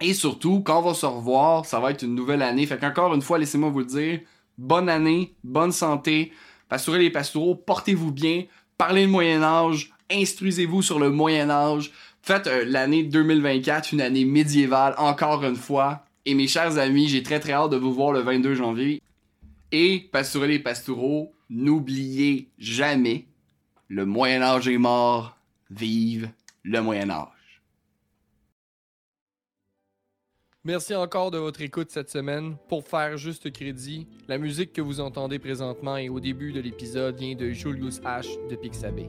Et 0.00 0.14
surtout, 0.14 0.62
quand 0.62 0.78
on 0.78 0.88
va 0.88 0.94
se 0.94 1.04
revoir, 1.04 1.66
ça 1.66 1.80
va 1.80 1.90
être 1.90 2.02
une 2.02 2.14
nouvelle 2.14 2.42
année. 2.42 2.64
Fait 2.64 2.78
qu'encore 2.78 3.14
une 3.14 3.22
fois, 3.22 3.38
laissez-moi 3.38 3.68
vous 3.68 3.80
le 3.80 3.84
dire, 3.84 4.20
bonne 4.56 4.88
année, 4.88 5.34
bonne 5.44 5.72
santé. 5.72 6.32
Pastoureux 6.68 6.98
les 6.98 7.10
pastoraux, 7.10 7.54
portez-vous 7.54 8.10
bien, 8.10 8.44
parlez 8.78 9.04
le 9.04 9.10
Moyen 9.10 9.42
Âge, 9.42 9.92
instruisez-vous 10.10 10.82
sur 10.82 10.98
le 10.98 11.10
Moyen 11.10 11.50
Âge 11.50 11.90
Faites 12.26 12.48
euh, 12.48 12.64
l'année 12.66 13.04
2024 13.04 13.92
une 13.92 14.00
année 14.00 14.24
médiévale, 14.24 14.96
encore 14.98 15.44
une 15.44 15.54
fois. 15.54 16.04
Et 16.24 16.34
mes 16.34 16.48
chers 16.48 16.76
amis, 16.76 17.06
j'ai 17.06 17.22
très 17.22 17.38
très 17.38 17.52
hâte 17.52 17.70
de 17.70 17.76
vous 17.76 17.94
voir 17.94 18.10
le 18.10 18.18
22 18.18 18.56
janvier. 18.56 19.00
Et, 19.70 20.08
pastoureux 20.10 20.50
et 20.50 20.58
pastoureaux, 20.58 21.32
n'oubliez 21.50 22.48
jamais, 22.58 23.26
le 23.86 24.06
Moyen 24.06 24.42
Âge 24.42 24.66
est 24.66 24.76
mort, 24.76 25.36
vive 25.70 26.28
le 26.64 26.80
Moyen 26.82 27.10
Âge. 27.10 27.28
Merci 30.66 30.96
encore 30.96 31.30
de 31.30 31.38
votre 31.38 31.60
écoute 31.60 31.92
cette 31.92 32.10
semaine. 32.10 32.56
Pour 32.68 32.82
faire 32.82 33.16
juste 33.16 33.52
crédit, 33.52 34.08
la 34.26 34.36
musique 34.36 34.72
que 34.72 34.82
vous 34.82 34.98
entendez 34.98 35.38
présentement 35.38 35.96
et 35.96 36.08
au 36.08 36.18
début 36.18 36.52
de 36.52 36.58
l'épisode 36.58 37.16
vient 37.16 37.36
de 37.36 37.52
Julius 37.52 38.00
H 38.00 38.26
de 38.50 38.56
Pixabay. 38.56 39.08